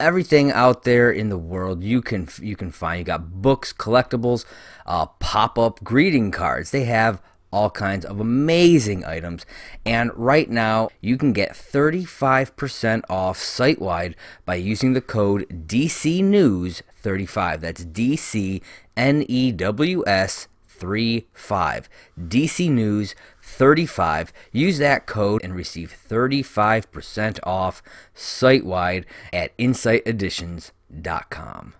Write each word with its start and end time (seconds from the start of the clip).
everything 0.00 0.50
out 0.50 0.82
there 0.84 1.10
in 1.10 1.28
the 1.28 1.38
world 1.38 1.84
you 1.84 2.02
can 2.02 2.28
you 2.40 2.56
can 2.56 2.70
find. 2.70 2.98
You 2.98 3.04
got 3.04 3.42
books, 3.42 3.72
collectibles, 3.72 4.44
uh, 4.86 5.06
pop 5.06 5.58
up 5.58 5.82
greeting 5.84 6.30
cards. 6.30 6.70
They 6.70 6.84
have 6.84 7.22
all 7.52 7.70
kinds 7.70 8.04
of 8.04 8.20
amazing 8.20 9.04
items. 9.04 9.44
And 9.84 10.10
right 10.14 10.48
now, 10.48 10.90
you 11.00 11.16
can 11.16 11.32
get 11.32 11.52
35% 11.52 13.02
off 13.08 13.38
site 13.38 13.80
wide 13.80 14.14
by 14.44 14.54
using 14.56 14.92
the 14.92 15.00
code 15.00 15.66
DC 15.66 16.22
News 16.22 16.82
35. 17.02 17.60
That's 17.60 17.84
DC 17.84 18.62
N 18.96 19.24
E 19.28 19.52
W 19.52 20.04
S 20.06 20.48
35. 20.68 21.88
DC 22.18 22.70
News 22.70 23.14
35. 23.50 24.32
Use 24.52 24.78
that 24.78 25.06
code 25.06 25.44
and 25.44 25.54
receive 25.54 25.94
35% 26.08 27.38
off 27.44 27.82
site 28.14 28.64
wide 28.64 29.04
at 29.32 29.56
insighteditions.com. 29.58 31.74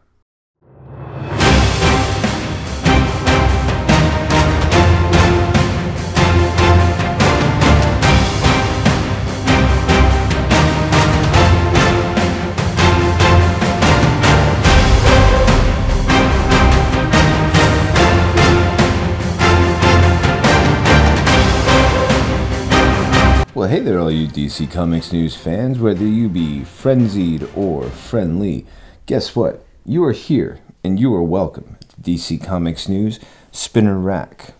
hey 23.70 23.78
there, 23.78 24.00
all 24.00 24.10
you 24.10 24.26
DC 24.26 24.68
Comics 24.68 25.12
News 25.12 25.36
fans, 25.36 25.78
whether 25.78 26.04
you 26.04 26.28
be 26.28 26.64
frenzied 26.64 27.48
or 27.54 27.84
friendly. 27.84 28.66
Guess 29.06 29.36
what? 29.36 29.64
You 29.86 30.02
are 30.02 30.12
here, 30.12 30.58
and 30.82 30.98
you 30.98 31.14
are 31.14 31.22
welcome 31.22 31.76
to 31.88 32.00
DC 32.00 32.42
Comics 32.44 32.88
News 32.88 33.20
Spinner 33.52 33.96
Rack. 33.96 34.54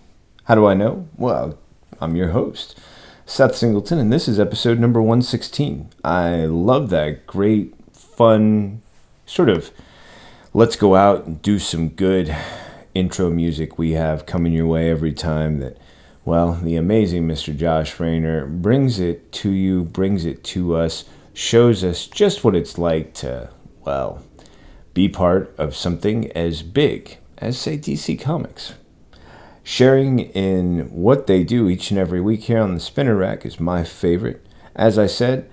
How 0.45 0.55
do 0.55 0.65
I 0.65 0.75
know? 0.75 1.09
Well, 1.17 1.59
I'm 2.01 2.15
your 2.15 2.29
host, 2.29 2.79
Seth 3.27 3.57
Singleton, 3.57 3.99
and 3.99 4.13
this 4.13 4.29
is 4.29 4.39
episode 4.39 4.79
number 4.79 5.03
116. 5.03 5.89
I 6.05 6.45
love 6.45 6.91
that 6.91 7.27
great, 7.27 7.75
fun, 7.93 8.81
sort 9.27 9.49
of 9.49 9.73
let's 10.55 10.77
go 10.77 10.95
out 10.95 11.25
and 11.25 11.43
do 11.43 11.59
some 11.59 11.89
good 11.89 12.37
intro 12.95 13.29
music 13.29 13.77
we 13.77 13.91
have 13.95 14.25
coming 14.25 14.53
your 14.53 14.69
way 14.69 14.89
every 14.89 15.13
time 15.13 15.59
that 15.59 15.77
well, 16.25 16.53
the 16.55 16.77
amazing 16.77 17.27
Mr. 17.27 17.57
Josh 17.57 17.99
Rayner 17.99 18.47
brings 18.47 19.01
it 19.01 19.33
to 19.33 19.51
you, 19.51 19.85
brings 19.85 20.25
it 20.25 20.45
to 20.45 20.77
us, 20.77 21.05
shows 21.33 21.83
us 21.83 22.07
just 22.07 22.45
what 22.45 22.55
it's 22.55 22.77
like 22.77 23.15
to, 23.15 23.51
well, 23.85 24.23
be 24.93 25.09
part 25.09 25.55
of 25.57 25.75
something 25.75 26.31
as 26.33 26.63
big 26.63 27.19
as, 27.39 27.59
say, 27.59 27.79
DC 27.79 28.21
Comics. 28.21 28.75
Sharing 29.63 30.19
in 30.19 30.91
what 30.91 31.27
they 31.27 31.45
do 31.45 31.69
each 31.69 31.91
and 31.91 31.99
every 31.99 32.21
week 32.21 32.43
here 32.45 32.61
on 32.61 32.75
the 32.75 32.81
Spinner 32.81 33.17
Rack 33.17 33.47
is 33.47 33.61
my 33.61 33.85
favorite. 33.85 34.45
As 34.75 34.99
I 34.99 35.07
said, 35.07 35.51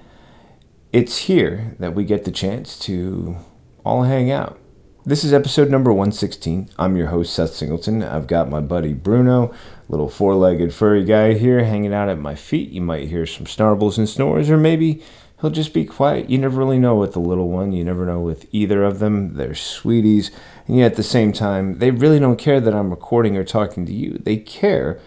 it's 0.92 1.20
here 1.20 1.76
that 1.80 1.94
we 1.94 2.04
get 2.04 2.26
the 2.26 2.32
chance 2.32 2.80
to 2.80 3.38
all 3.86 4.04
hang 4.04 4.32
out. 4.32 4.60
This 5.08 5.24
is 5.24 5.32
episode 5.32 5.70
number 5.70 5.94
116. 5.94 6.70
I'm 6.78 6.98
your 6.98 7.08
host, 7.08 7.32
Seth 7.32 7.54
Singleton. 7.54 8.04
I've 8.04 8.28
got 8.28 8.50
my 8.50 8.60
buddy 8.60 8.92
Bruno, 8.92 9.54
little 9.88 10.10
four 10.10 10.36
legged 10.36 10.74
furry 10.74 11.06
guy 11.06 11.36
here, 11.36 11.64
hanging 11.64 11.94
out 11.94 12.10
at 12.10 12.20
my 12.20 12.36
feet. 12.36 12.72
You 12.72 12.82
might 12.82 13.08
hear 13.08 13.26
some 13.26 13.46
snarbles 13.46 13.98
and 13.98 14.10
snores, 14.10 14.50
or 14.50 14.58
maybe 14.58 15.02
he'll 15.40 15.50
just 15.50 15.74
be 15.74 15.86
quiet. 15.86 16.30
You 16.30 16.38
never 16.38 16.58
really 16.58 16.78
know 16.78 16.98
with 16.98 17.14
the 17.14 17.22
little 17.22 17.48
one. 17.48 17.72
You 17.72 17.86
never 17.86 18.06
know 18.06 18.20
with 18.20 18.48
either 18.52 18.84
of 18.84 19.00
them. 19.00 19.36
They're 19.36 19.56
sweeties. 19.56 20.30
And 20.68 20.76
yet 20.76 20.92
at 20.92 20.98
the 20.98 21.04
same 21.04 21.32
time, 21.32 21.80
they 21.80 21.92
really 21.92 22.20
don't 22.20 22.36
care 22.36 22.60
that 22.60 22.76
I'm 22.76 22.90
recording 22.90 23.38
or 23.38 23.46
talking 23.46 23.86
to 23.86 23.94
you. 23.94 24.18
They 24.18 24.36
care 24.36 25.00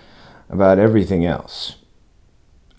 about 0.48 0.78
everything 0.78 1.26
else. 1.26 1.76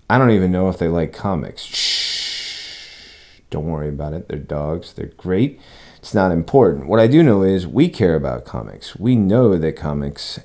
I 0.09 0.17
don't 0.17 0.31
even 0.31 0.51
know 0.51 0.69
if 0.69 0.79
they 0.79 0.87
like 0.87 1.13
comics. 1.13 1.61
Shh. 1.65 3.41
Don't 3.51 3.67
worry 3.67 3.89
about 3.89 4.13
it. 4.13 4.27
They're 4.27 4.39
dogs. 4.39 4.93
They're 4.93 5.05
great 5.17 5.61
it's 6.01 6.15
not 6.15 6.31
important. 6.31 6.87
What 6.87 6.99
I 6.99 7.05
do 7.05 7.21
know 7.21 7.43
is 7.43 7.67
we 7.67 7.87
care 7.87 8.15
about 8.15 8.43
comics. 8.43 8.95
We 8.95 9.15
know 9.15 9.55
that 9.55 9.75
comics 9.75 10.39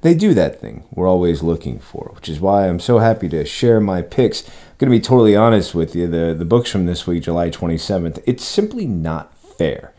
they 0.00 0.14
do 0.14 0.32
that 0.34 0.60
thing 0.60 0.84
we're 0.92 1.08
always 1.08 1.42
looking 1.42 1.80
for, 1.80 2.12
which 2.14 2.28
is 2.28 2.38
why 2.38 2.68
I'm 2.68 2.78
so 2.78 2.98
happy 2.98 3.28
to 3.30 3.44
share 3.44 3.80
my 3.80 4.02
picks. 4.02 4.46
I'm 4.46 4.54
going 4.78 4.92
to 4.92 4.98
be 4.98 5.02
totally 5.02 5.34
honest 5.34 5.74
with 5.74 5.96
you. 5.96 6.06
The 6.06 6.34
the 6.34 6.44
books 6.44 6.70
from 6.70 6.86
this 6.86 7.06
week, 7.06 7.24
July 7.24 7.50
27th, 7.50 8.22
it's 8.26 8.44
simply 8.44 8.86
not 8.86 9.36
fair. 9.36 9.92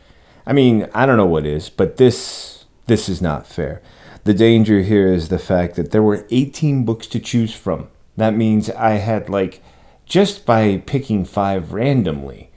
I 0.46 0.54
mean, 0.54 0.88
I 0.94 1.06
don't 1.06 1.18
know 1.18 1.26
what 1.26 1.46
is, 1.46 1.70
but 1.70 1.98
this 1.98 2.66
this 2.86 3.10
is 3.10 3.22
not 3.22 3.48
fair. 3.48 3.82
The 4.24 4.34
danger 4.34 4.82
here 4.82 5.12
is 5.12 5.30
the 5.30 5.40
fact 5.40 5.76
that 5.76 5.92
there 5.92 6.04
were 6.04 6.28
18 6.30 6.86
books 6.86 7.08
to 7.08 7.20
choose 7.20 7.54
from. 7.54 7.88
That 8.18 8.36
means 8.36 8.70
I 8.70 8.92
had 8.92 9.30
like 9.30 9.62
just 10.06 10.46
by 10.46 10.78
picking 10.86 11.26
5 11.26 11.74
randomly, 11.74 12.49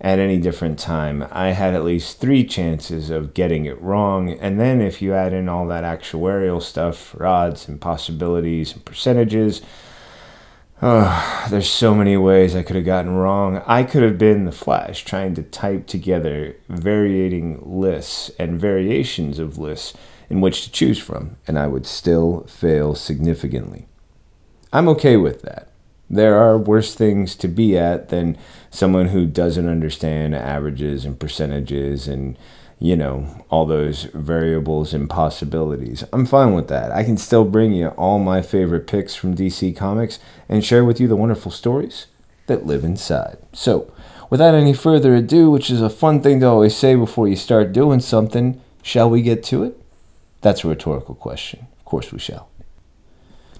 at 0.00 0.18
any 0.18 0.38
different 0.38 0.78
time, 0.78 1.26
I 1.32 1.48
had 1.48 1.74
at 1.74 1.84
least 1.84 2.20
three 2.20 2.44
chances 2.44 3.10
of 3.10 3.34
getting 3.34 3.64
it 3.64 3.80
wrong. 3.82 4.30
And 4.30 4.60
then 4.60 4.80
if 4.80 5.02
you 5.02 5.12
add 5.12 5.32
in 5.32 5.48
all 5.48 5.66
that 5.68 5.82
actuarial 5.82 6.62
stuff, 6.62 7.20
odds 7.20 7.68
and 7.68 7.80
possibilities 7.80 8.72
and 8.72 8.84
percentages, 8.84 9.60
oh, 10.80 11.46
there's 11.50 11.68
so 11.68 11.94
many 11.94 12.16
ways 12.16 12.54
I 12.54 12.62
could 12.62 12.76
have 12.76 12.84
gotten 12.84 13.16
wrong. 13.16 13.60
I 13.66 13.82
could 13.82 14.04
have 14.04 14.18
been 14.18 14.44
the 14.44 14.52
Flash 14.52 15.04
trying 15.04 15.34
to 15.34 15.42
type 15.42 15.88
together 15.88 16.56
varying 16.68 17.60
lists 17.64 18.30
and 18.38 18.60
variations 18.60 19.40
of 19.40 19.58
lists 19.58 19.94
in 20.30 20.40
which 20.40 20.62
to 20.62 20.70
choose 20.70 20.98
from, 20.98 21.38
and 21.48 21.58
I 21.58 21.66
would 21.66 21.86
still 21.86 22.44
fail 22.46 22.94
significantly. 22.94 23.88
I'm 24.72 24.88
okay 24.90 25.16
with 25.16 25.42
that 25.42 25.72
there 26.10 26.38
are 26.38 26.56
worse 26.56 26.94
things 26.94 27.34
to 27.36 27.48
be 27.48 27.76
at 27.76 28.08
than 28.08 28.36
someone 28.70 29.08
who 29.08 29.26
doesn't 29.26 29.68
understand 29.68 30.34
averages 30.34 31.04
and 31.04 31.18
percentages 31.18 32.08
and 32.08 32.38
you 32.78 32.96
know 32.96 33.44
all 33.50 33.66
those 33.66 34.04
variables 34.14 34.94
and 34.94 35.10
possibilities. 35.10 36.04
I'm 36.12 36.26
fine 36.26 36.54
with 36.54 36.68
that. 36.68 36.92
I 36.92 37.04
can 37.04 37.16
still 37.16 37.44
bring 37.44 37.72
you 37.72 37.88
all 37.88 38.18
my 38.18 38.40
favorite 38.40 38.86
picks 38.86 39.14
from 39.14 39.34
dc 39.34 39.76
comics 39.76 40.18
and 40.48 40.64
share 40.64 40.84
with 40.84 41.00
you 41.00 41.08
the 41.08 41.16
wonderful 41.16 41.50
stories 41.50 42.06
that 42.46 42.66
live 42.66 42.84
inside. 42.84 43.38
So 43.52 43.92
without 44.30 44.54
any 44.54 44.72
further 44.72 45.14
ado 45.14 45.50
which 45.50 45.70
is 45.70 45.82
a 45.82 45.90
fun 45.90 46.22
thing 46.22 46.40
to 46.40 46.46
always 46.46 46.76
say 46.76 46.94
before 46.94 47.28
you 47.28 47.36
start 47.36 47.72
doing 47.72 48.00
something 48.00 48.60
shall 48.82 49.10
we 49.10 49.20
get 49.22 49.42
to 49.44 49.64
it? 49.64 49.78
That's 50.40 50.64
a 50.64 50.68
rhetorical 50.68 51.16
question. 51.16 51.66
Of 51.78 51.84
course 51.84 52.12
we 52.12 52.18
shall. 52.18 52.48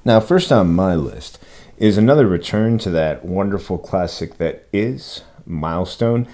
Now 0.04 0.20
first 0.20 0.52
on 0.52 0.74
my 0.74 0.94
list 0.94 1.38
is 1.78 1.96
another 1.96 2.26
return 2.26 2.76
to 2.78 2.90
that 2.90 3.24
wonderful 3.24 3.78
classic 3.78 4.38
that 4.38 4.66
is 4.72 5.22
Milestone. 5.46 6.26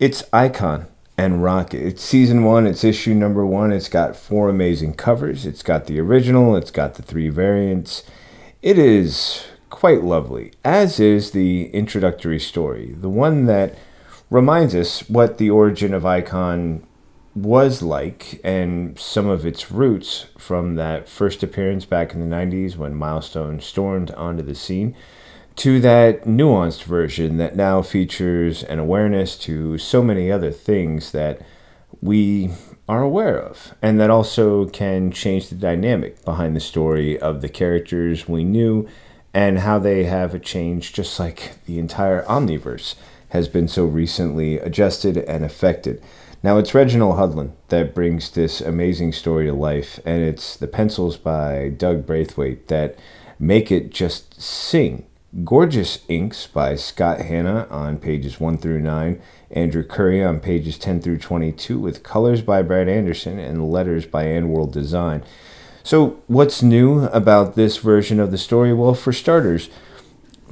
It's 0.00 0.24
Icon 0.32 0.86
and 1.16 1.42
Rocket. 1.42 1.86
It's 1.86 2.02
season 2.02 2.42
one, 2.42 2.66
it's 2.66 2.82
issue 2.82 3.14
number 3.14 3.46
one. 3.46 3.72
It's 3.72 3.88
got 3.88 4.16
four 4.16 4.48
amazing 4.48 4.94
covers. 4.94 5.46
It's 5.46 5.62
got 5.62 5.86
the 5.86 6.00
original, 6.00 6.56
it's 6.56 6.72
got 6.72 6.94
the 6.94 7.02
three 7.02 7.28
variants. 7.28 8.02
It 8.60 8.76
is 8.76 9.46
quite 9.70 10.02
lovely, 10.02 10.52
as 10.64 10.98
is 10.98 11.30
the 11.30 11.68
introductory 11.68 12.40
story, 12.40 12.92
the 12.98 13.08
one 13.08 13.46
that 13.46 13.78
reminds 14.30 14.74
us 14.74 15.08
what 15.08 15.38
the 15.38 15.48
origin 15.48 15.94
of 15.94 16.04
Icon 16.04 16.84
was 17.42 17.82
like 17.82 18.40
and 18.42 18.98
some 18.98 19.28
of 19.28 19.46
its 19.46 19.70
roots 19.70 20.26
from 20.36 20.74
that 20.74 21.08
first 21.08 21.42
appearance 21.42 21.84
back 21.84 22.12
in 22.12 22.20
the 22.20 22.36
90s 22.36 22.76
when 22.76 22.94
Milestone 22.94 23.60
stormed 23.60 24.10
onto 24.12 24.42
the 24.42 24.54
scene 24.54 24.94
to 25.56 25.80
that 25.80 26.24
nuanced 26.24 26.84
version 26.84 27.36
that 27.36 27.56
now 27.56 27.82
features 27.82 28.62
an 28.64 28.78
awareness 28.78 29.36
to 29.36 29.76
so 29.78 30.02
many 30.02 30.30
other 30.30 30.50
things 30.50 31.12
that 31.12 31.40
we 32.00 32.50
are 32.88 33.02
aware 33.02 33.38
of 33.38 33.74
and 33.82 34.00
that 34.00 34.10
also 34.10 34.66
can 34.66 35.10
change 35.10 35.48
the 35.48 35.54
dynamic 35.54 36.24
behind 36.24 36.54
the 36.54 36.60
story 36.60 37.18
of 37.18 37.40
the 37.40 37.48
characters 37.48 38.28
we 38.28 38.44
knew 38.44 38.88
and 39.34 39.60
how 39.60 39.78
they 39.78 40.04
have 40.04 40.40
changed 40.42 40.94
just 40.94 41.18
like 41.20 41.64
the 41.66 41.78
entire 41.78 42.24
omniverse 42.24 42.94
has 43.30 43.48
been 43.48 43.68
so 43.68 43.84
recently 43.84 44.58
adjusted 44.58 45.16
and 45.16 45.44
affected 45.44 46.02
Now, 46.40 46.56
it's 46.58 46.72
Reginald 46.72 47.16
Hudlin 47.16 47.52
that 47.66 47.96
brings 47.96 48.30
this 48.30 48.60
amazing 48.60 49.12
story 49.12 49.46
to 49.46 49.52
life, 49.52 49.98
and 50.04 50.22
it's 50.22 50.56
the 50.56 50.68
pencils 50.68 51.16
by 51.16 51.68
Doug 51.70 52.06
Braithwaite 52.06 52.68
that 52.68 52.96
make 53.40 53.72
it 53.72 53.90
just 53.90 54.40
sing. 54.40 55.04
Gorgeous 55.42 56.04
inks 56.08 56.46
by 56.46 56.76
Scott 56.76 57.22
Hanna 57.22 57.66
on 57.70 57.98
pages 57.98 58.38
1 58.38 58.58
through 58.58 58.80
9, 58.80 59.20
Andrew 59.50 59.82
Currie 59.82 60.22
on 60.22 60.38
pages 60.38 60.78
10 60.78 61.02
through 61.02 61.18
22, 61.18 61.76
with 61.76 62.04
colors 62.04 62.40
by 62.40 62.62
Brad 62.62 62.88
Anderson 62.88 63.40
and 63.40 63.72
letters 63.72 64.06
by 64.06 64.24
AndWorld 64.24 64.70
Design. 64.70 65.24
So, 65.82 66.22
what's 66.28 66.62
new 66.62 67.06
about 67.06 67.56
this 67.56 67.78
version 67.78 68.20
of 68.20 68.30
the 68.30 68.38
story? 68.38 68.72
Well, 68.72 68.94
for 68.94 69.12
starters, 69.12 69.70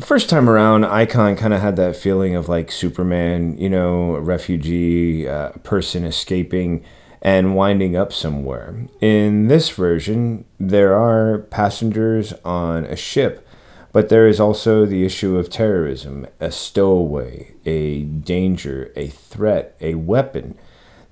first 0.00 0.28
time 0.28 0.48
around, 0.48 0.84
Icon 0.84 1.36
kind 1.36 1.54
of 1.54 1.60
had 1.60 1.76
that 1.76 1.96
feeling 1.96 2.34
of 2.34 2.48
like 2.48 2.70
Superman, 2.70 3.56
you 3.58 3.68
know, 3.68 4.16
a 4.16 4.20
refugee, 4.20 5.28
uh, 5.28 5.50
person 5.62 6.04
escaping 6.04 6.84
and 7.22 7.56
winding 7.56 7.96
up 7.96 8.12
somewhere. 8.12 8.86
In 9.00 9.48
this 9.48 9.70
version, 9.70 10.44
there 10.60 10.94
are 10.94 11.38
passengers 11.38 12.32
on 12.44 12.84
a 12.84 12.96
ship, 12.96 13.46
but 13.92 14.08
there 14.08 14.28
is 14.28 14.38
also 14.38 14.84
the 14.84 15.04
issue 15.04 15.36
of 15.36 15.50
terrorism, 15.50 16.26
a 16.40 16.52
stowaway, 16.52 17.54
a 17.64 18.02
danger, 18.02 18.92
a 18.94 19.08
threat, 19.08 19.76
a 19.80 19.94
weapon 19.94 20.58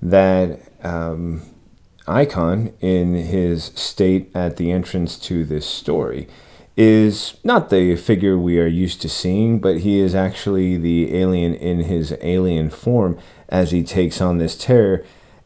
that 0.01 0.59
um, 0.83 1.41
Icon, 2.07 2.73
in 2.79 3.15
his 3.15 3.65
state 3.75 4.29
at 4.35 4.57
the 4.57 4.71
entrance 4.71 5.17
to 5.19 5.43
this 5.43 5.65
story, 5.65 6.27
is 6.77 7.37
not 7.43 7.69
the 7.69 7.95
figure 7.95 8.37
we 8.37 8.59
are 8.59 8.67
used 8.67 9.01
to 9.01 9.09
seeing, 9.09 9.59
but 9.59 9.79
he 9.79 9.99
is 9.99 10.13
actually 10.13 10.77
the 10.77 11.15
alien 11.15 11.53
in 11.53 11.79
his 11.81 12.17
alien 12.21 12.69
form 12.69 13.17
as 13.47 13.71
he 13.71 13.83
takes 13.83 14.19
on 14.19 14.37
this 14.37 14.57
terror. 14.57 15.03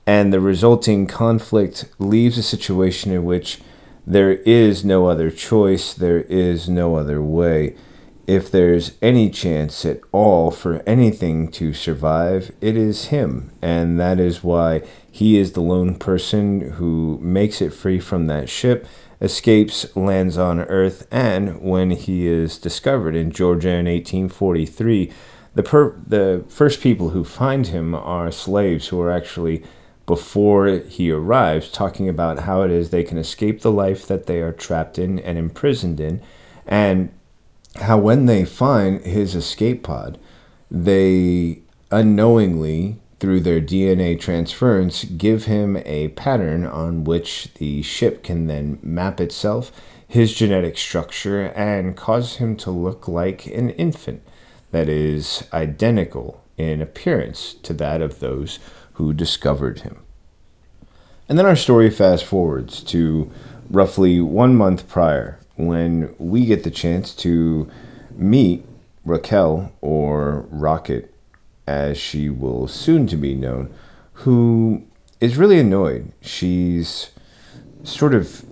And 0.07 0.33
the 0.33 0.39
resulting 0.39 1.05
conflict 1.05 1.85
leaves 1.99 2.37
a 2.37 2.43
situation 2.43 3.11
in 3.11 3.25
which 3.25 3.59
there 4.07 4.33
is 4.33 4.83
no 4.83 5.05
other 5.05 5.29
choice, 5.29 5.93
there 5.93 6.21
is 6.21 6.67
no 6.67 6.95
other 6.95 7.21
way. 7.21 7.75
If 8.25 8.49
there's 8.49 8.93
any 9.01 9.29
chance 9.29 9.85
at 9.85 10.01
all 10.11 10.49
for 10.49 10.81
anything 10.87 11.49
to 11.51 11.73
survive, 11.73 12.51
it 12.59 12.75
is 12.75 13.05
him. 13.05 13.51
And 13.61 13.99
that 13.99 14.19
is 14.19 14.43
why 14.43 14.81
he 15.11 15.37
is 15.37 15.51
the 15.51 15.61
lone 15.61 15.95
person 15.95 16.73
who 16.73 17.19
makes 17.21 17.61
it 17.61 17.73
free 17.73 17.99
from 17.99 18.25
that 18.27 18.49
ship 18.49 18.87
escapes, 19.21 19.95
lands 19.95 20.37
on 20.37 20.61
Earth, 20.61 21.07
and 21.11 21.61
when 21.61 21.91
he 21.91 22.27
is 22.27 22.57
discovered 22.57 23.15
in 23.15 23.31
Georgia 23.31 23.69
in 23.69 23.85
1843, 23.85 25.11
the, 25.55 25.63
per- 25.63 25.95
the 26.05 26.45
first 26.47 26.81
people 26.81 27.09
who 27.09 27.23
find 27.23 27.67
him 27.67 27.93
are 27.93 28.31
slaves 28.31 28.87
who 28.87 29.01
are 29.01 29.11
actually, 29.11 29.63
before 30.05 30.67
he 30.67 31.11
arrives, 31.11 31.69
talking 31.69 32.07
about 32.07 32.39
how 32.39 32.61
it 32.61 32.71
is 32.71 32.89
they 32.89 33.03
can 33.03 33.17
escape 33.17 33.61
the 33.61 33.71
life 33.71 34.07
that 34.07 34.25
they 34.25 34.41
are 34.41 34.53
trapped 34.53 34.97
in 34.97 35.19
and 35.19 35.37
imprisoned 35.37 35.99
in, 35.99 36.21
and 36.65 37.11
how 37.81 37.97
when 37.97 38.25
they 38.25 38.45
find 38.45 39.01
his 39.01 39.35
escape 39.35 39.83
pod, 39.83 40.17
they 40.71 41.61
unknowingly 41.91 42.99
through 43.19 43.41
their 43.41 43.61
DNA 43.61 44.19
transference, 44.19 45.03
give 45.03 45.45
him 45.45 45.77
a 45.85 46.09
pattern 46.09 46.65
on 46.65 47.03
which 47.03 47.53
the 47.55 47.81
ship 47.81 48.23
can 48.23 48.47
then 48.47 48.79
map 48.81 49.19
itself, 49.19 49.71
his 50.07 50.33
genetic 50.33 50.77
structure, 50.77 51.47
and 51.47 51.97
cause 51.97 52.37
him 52.37 52.55
to 52.55 52.71
look 52.71 53.07
like 53.07 53.45
an 53.47 53.71
infant 53.71 54.23
that 54.71 54.87
is 54.87 55.47
identical 55.51 56.43
in 56.57 56.81
appearance 56.81 57.53
to 57.53 57.73
that 57.73 58.01
of 58.01 58.19
those 58.19 58.59
who 58.93 59.13
discovered 59.13 59.81
him. 59.81 59.99
And 61.27 61.37
then 61.37 61.45
our 61.45 61.55
story 61.55 61.89
fast 61.89 62.25
forwards 62.25 62.81
to 62.85 63.29
roughly 63.69 64.19
one 64.19 64.55
month 64.55 64.87
prior 64.87 65.39
when 65.55 66.15
we 66.17 66.45
get 66.45 66.63
the 66.63 66.71
chance 66.71 67.13
to 67.13 67.69
meet 68.11 68.65
Raquel 69.05 69.71
or 69.81 70.47
Rocket 70.49 71.13
as 71.69 71.99
she 71.99 72.29
will 72.29 72.67
soon 72.67 73.05
to 73.05 73.15
be 73.15 73.35
known, 73.35 73.71
who 74.13 74.83
is 75.21 75.37
really 75.37 75.59
annoyed. 75.59 76.11
She's 76.19 77.11
sort 77.83 78.15
of 78.15 78.43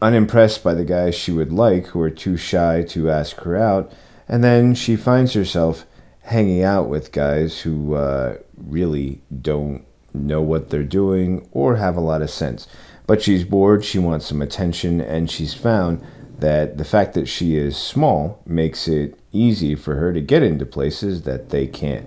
unimpressed 0.00 0.64
by 0.64 0.72
the 0.72 0.84
guys 0.84 1.14
she 1.14 1.30
would 1.30 1.52
like 1.52 1.88
who 1.88 2.00
are 2.00 2.10
too 2.10 2.38
shy 2.38 2.82
to 2.88 3.10
ask 3.10 3.36
her 3.40 3.54
out, 3.54 3.92
and 4.26 4.42
then 4.42 4.74
she 4.74 4.96
finds 4.96 5.34
herself 5.34 5.84
hanging 6.22 6.62
out 6.62 6.88
with 6.88 7.12
guys 7.12 7.60
who 7.60 7.94
uh, 7.94 8.38
really 8.56 9.20
don't 9.42 9.84
know 10.14 10.40
what 10.40 10.70
they're 10.70 10.82
doing 10.82 11.46
or 11.52 11.76
have 11.76 11.98
a 11.98 12.00
lot 12.00 12.22
of 12.22 12.30
sense. 12.30 12.66
But 13.06 13.20
she's 13.20 13.44
bored, 13.44 13.84
she 13.84 13.98
wants 13.98 14.24
some 14.24 14.40
attention, 14.40 15.02
and 15.02 15.30
she's 15.30 15.52
found 15.52 16.02
that 16.38 16.78
the 16.78 16.84
fact 16.84 17.12
that 17.12 17.28
she 17.28 17.56
is 17.56 17.76
small 17.76 18.40
makes 18.46 18.88
it 18.88 19.18
easy 19.32 19.74
for 19.74 19.96
her 19.96 20.14
to 20.14 20.22
get 20.22 20.42
into 20.42 20.64
places 20.64 21.22
that 21.22 21.50
they 21.50 21.66
can't. 21.66 22.06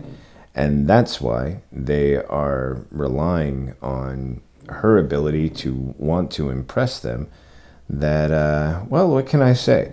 And 0.58 0.88
that's 0.88 1.22
why 1.22 1.62
they 1.72 2.16
are 2.16 2.82
relying 2.90 3.76
on 3.80 4.42
her 4.70 4.98
ability 4.98 5.52
to 5.52 5.94
want 6.00 6.32
to 6.32 6.50
impress 6.50 7.00
them. 7.00 7.30
That, 7.88 8.32
uh, 8.32 8.84
well, 8.90 9.08
what 9.10 9.28
can 9.28 9.44
I 9.44 9.54
say? 9.54 9.92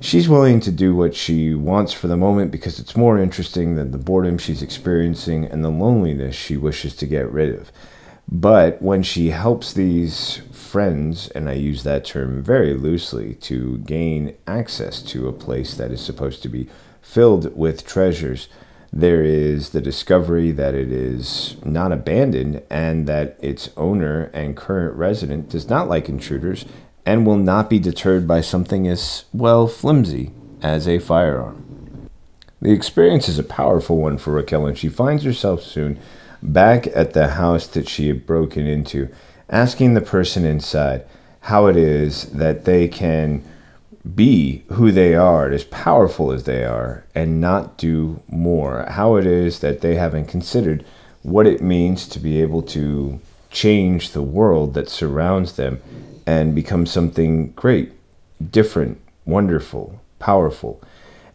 She's 0.00 0.28
willing 0.28 0.60
to 0.60 0.70
do 0.70 0.94
what 0.94 1.14
she 1.14 1.54
wants 1.54 1.94
for 1.94 2.08
the 2.08 2.16
moment 2.16 2.50
because 2.50 2.78
it's 2.78 2.94
more 2.94 3.18
interesting 3.18 3.74
than 3.76 3.90
the 3.90 3.98
boredom 3.98 4.36
she's 4.36 4.60
experiencing 4.60 5.46
and 5.46 5.64
the 5.64 5.70
loneliness 5.70 6.36
she 6.36 6.58
wishes 6.58 6.94
to 6.96 7.06
get 7.06 7.32
rid 7.32 7.58
of. 7.58 7.72
But 8.28 8.82
when 8.82 9.02
she 9.02 9.30
helps 9.30 9.72
these 9.72 10.42
friends, 10.52 11.28
and 11.30 11.48
I 11.48 11.54
use 11.54 11.84
that 11.84 12.04
term 12.04 12.42
very 12.42 12.74
loosely, 12.74 13.34
to 13.36 13.78
gain 13.78 14.36
access 14.46 15.00
to 15.02 15.26
a 15.26 15.32
place 15.32 15.74
that 15.74 15.90
is 15.90 16.02
supposed 16.02 16.42
to 16.42 16.50
be 16.50 16.68
filled 17.00 17.56
with 17.56 17.86
treasures, 17.86 18.48
there 18.92 19.24
is 19.24 19.70
the 19.70 19.80
discovery 19.80 20.50
that 20.50 20.74
it 20.74 20.92
is 20.92 21.56
not 21.64 21.92
abandoned 21.92 22.62
and 22.68 23.06
that 23.06 23.38
its 23.40 23.70
owner 23.76 24.24
and 24.34 24.56
current 24.56 24.94
resident 24.96 25.48
does 25.48 25.70
not 25.70 25.88
like 25.88 26.08
intruders 26.08 26.66
and 27.06 27.26
will 27.26 27.38
not 27.38 27.70
be 27.70 27.78
deterred 27.78 28.28
by 28.28 28.40
something 28.40 28.86
as, 28.86 29.24
well, 29.32 29.66
flimsy 29.66 30.30
as 30.60 30.86
a 30.86 30.98
firearm. 30.98 32.10
The 32.60 32.72
experience 32.72 33.28
is 33.28 33.38
a 33.38 33.44
powerful 33.44 33.96
one 33.96 34.18
for 34.18 34.32
Raquel, 34.32 34.66
and 34.66 34.78
she 34.78 34.88
finds 34.88 35.24
herself 35.24 35.62
soon 35.62 35.98
back 36.42 36.86
at 36.88 37.12
the 37.12 37.28
house 37.28 37.66
that 37.68 37.88
she 37.88 38.08
had 38.08 38.26
broken 38.26 38.66
into, 38.66 39.08
asking 39.48 39.94
the 39.94 40.00
person 40.00 40.44
inside 40.44 41.04
how 41.40 41.66
it 41.66 41.76
is 41.76 42.26
that 42.26 42.66
they 42.66 42.86
can 42.86 43.42
be 44.14 44.64
who 44.68 44.90
they 44.90 45.14
are, 45.14 45.50
as 45.50 45.64
powerful 45.64 46.32
as 46.32 46.44
they 46.44 46.64
are, 46.64 47.04
and 47.14 47.40
not 47.40 47.78
do 47.78 48.22
more. 48.28 48.84
How 48.88 49.16
it 49.16 49.26
is 49.26 49.60
that 49.60 49.80
they 49.80 49.94
haven't 49.94 50.26
considered 50.26 50.84
what 51.22 51.46
it 51.46 51.62
means 51.62 52.08
to 52.08 52.18
be 52.18 52.42
able 52.42 52.62
to 52.62 53.20
change 53.50 54.10
the 54.10 54.22
world 54.22 54.74
that 54.74 54.88
surrounds 54.88 55.54
them 55.54 55.80
and 56.26 56.54
become 56.54 56.86
something 56.86 57.52
great, 57.52 57.92
different, 58.50 59.00
wonderful, 59.24 60.00
powerful, 60.18 60.80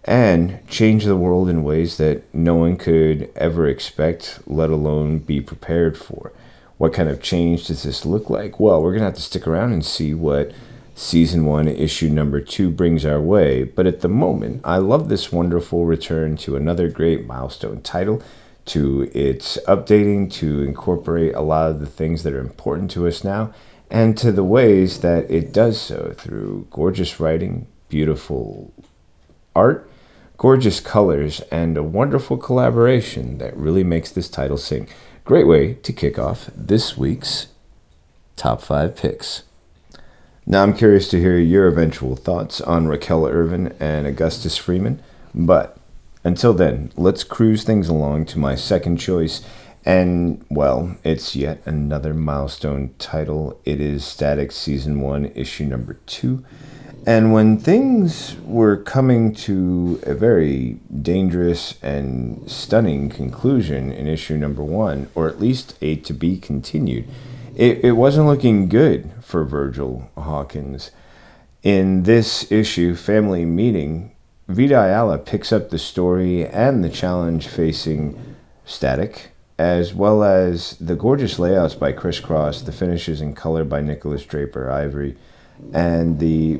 and 0.04 0.66
change 0.68 1.06
the 1.06 1.16
world 1.16 1.50
in 1.50 1.64
ways 1.64 1.98
that 1.98 2.24
no 2.34 2.56
one 2.56 2.76
could 2.78 3.30
ever 3.36 3.68
expect, 3.68 4.40
let 4.46 4.70
alone 4.70 5.20
be 5.20 5.42
prepared 5.42 5.98
for. 5.98 6.32
What 6.78 6.94
kind 6.94 7.10
of 7.10 7.22
change 7.22 7.68
does 7.68 7.84
this 7.84 8.06
look 8.06 8.30
like? 8.30 8.60
Well, 8.60 8.82
we're 8.82 8.92
going 8.92 9.02
to 9.02 9.08
have 9.08 9.16
to 9.16 9.22
stick 9.22 9.48
around 9.48 9.74
and 9.74 9.86
see 9.86 10.14
what 10.14 10.52
season 10.98 11.46
one, 11.46 11.68
issue 11.68 12.10
number 12.10 12.42
two 12.42 12.72
brings 12.72 13.06
our 13.06 13.22
way. 13.22 13.64
But 13.64 13.86
at 13.86 14.02
the 14.02 14.10
moment, 14.10 14.62
I 14.64 14.78
love 14.78 15.08
this 15.08 15.32
wonderful 15.32 15.86
return 15.86 16.36
to 16.38 16.56
another 16.56 16.90
great 16.90 17.26
milestone 17.26 17.82
title, 17.82 18.22
to 18.66 19.10
its 19.14 19.58
updating 19.68 20.30
to 20.34 20.64
incorporate 20.64 21.36
a 21.36 21.42
lot 21.42 21.70
of 21.70 21.80
the 21.80 21.86
things 21.86 22.24
that 22.24 22.34
are 22.34 22.40
important 22.40 22.90
to 22.92 23.08
us 23.08 23.24
now, 23.24 23.54
and 23.90 24.18
to 24.18 24.32
the 24.32 24.44
ways 24.44 25.02
that 25.02 25.30
it 25.30 25.54
does 25.54 25.80
so 25.80 26.14
through 26.18 26.68
gorgeous 26.72 27.20
writing, 27.20 27.68
beautiful 27.90 28.74
art, 29.56 29.90
gorgeous 30.38 30.80
colors, 30.80 31.42
and 31.52 31.78
a 31.78 31.84
wonderful 31.84 32.38
collaboration 32.38 33.38
that 33.38 33.56
really 33.56 33.84
makes 33.84 34.12
this 34.12 34.28
title 34.28 34.58
sing. 34.58 34.90
Great 35.24 35.48
way 35.48 35.76
to 35.76 35.94
kick 35.94 36.18
off 36.18 36.50
this 36.56 36.98
week's 36.98 37.48
top 38.36 38.62
five 38.62 38.96
picks. 38.96 39.44
Now, 40.50 40.64
I'm 40.64 40.74
curious 40.74 41.10
to 41.10 41.20
hear 41.20 41.38
your 41.38 41.68
eventual 41.68 42.16
thoughts 42.16 42.62
on 42.62 42.88
Raquel 42.88 43.28
Irvin 43.28 43.76
and 43.82 44.08
Augustus 44.08 44.56
Freeman, 44.56 45.04
but 45.36 45.78
until 46.24 46.54
then, 46.54 46.94
let's 46.96 47.26
cruise 47.26 47.66
things 47.66 47.90
along 47.90 48.28
to 48.28 48.40
my 48.40 48.56
second 48.56 48.96
choice. 48.96 49.42
And, 49.84 50.46
well, 50.50 50.96
it's 51.04 51.36
yet 51.36 51.62
another 51.66 52.14
milestone 52.14 52.96
title. 52.98 53.60
It 53.66 53.82
is 53.82 54.06
Static 54.06 54.54
Season 54.54 55.02
1, 55.02 55.34
Issue 55.36 55.66
Number 55.66 55.96
2. 56.06 56.46
And 57.06 57.34
when 57.34 57.58
things 57.58 58.38
were 58.46 58.78
coming 58.78 59.34
to 59.36 60.00
a 60.04 60.14
very 60.14 60.80
dangerous 61.02 61.78
and 61.84 62.50
stunning 62.50 63.10
conclusion 63.10 63.92
in 63.92 64.08
issue 64.08 64.38
number 64.38 64.64
one, 64.64 65.10
or 65.14 65.28
at 65.28 65.42
least 65.42 65.78
a 65.82 65.98
to 65.98 66.14
be 66.14 66.38
continued, 66.38 67.06
it, 67.58 67.84
it 67.84 67.92
wasn't 67.94 68.28
looking 68.28 68.70
good 68.70 69.12
for 69.20 69.44
Virgil 69.44 70.10
Hawkins. 70.16 70.92
In 71.64 72.04
this 72.04 72.52
issue, 72.52 72.94
Family 72.94 73.46
Meeting, 73.46 74.16
Vita 74.48 74.80
Ayala 74.80 75.18
picks 75.18 75.52
up 75.52 75.70
the 75.70 75.80
story 75.80 76.46
and 76.46 76.84
the 76.84 76.90
challenge 76.90 77.48
facing 77.48 78.36
Static, 78.64 79.32
as 79.58 79.94
well 79.94 80.24
as 80.24 80.78
the 80.78 80.96
gorgeous 80.96 81.40
layouts 81.40 81.74
by 81.74 81.92
Chris 81.92 82.20
Cross, 82.20 82.62
the 82.62 82.72
finishes 82.72 83.22
in 83.22 83.34
color 83.34 83.64
by 83.64 83.82
Nicholas 83.82 84.24
Draper 84.24 84.72
Ivory 84.72 85.18
and 85.74 86.20
the 86.20 86.60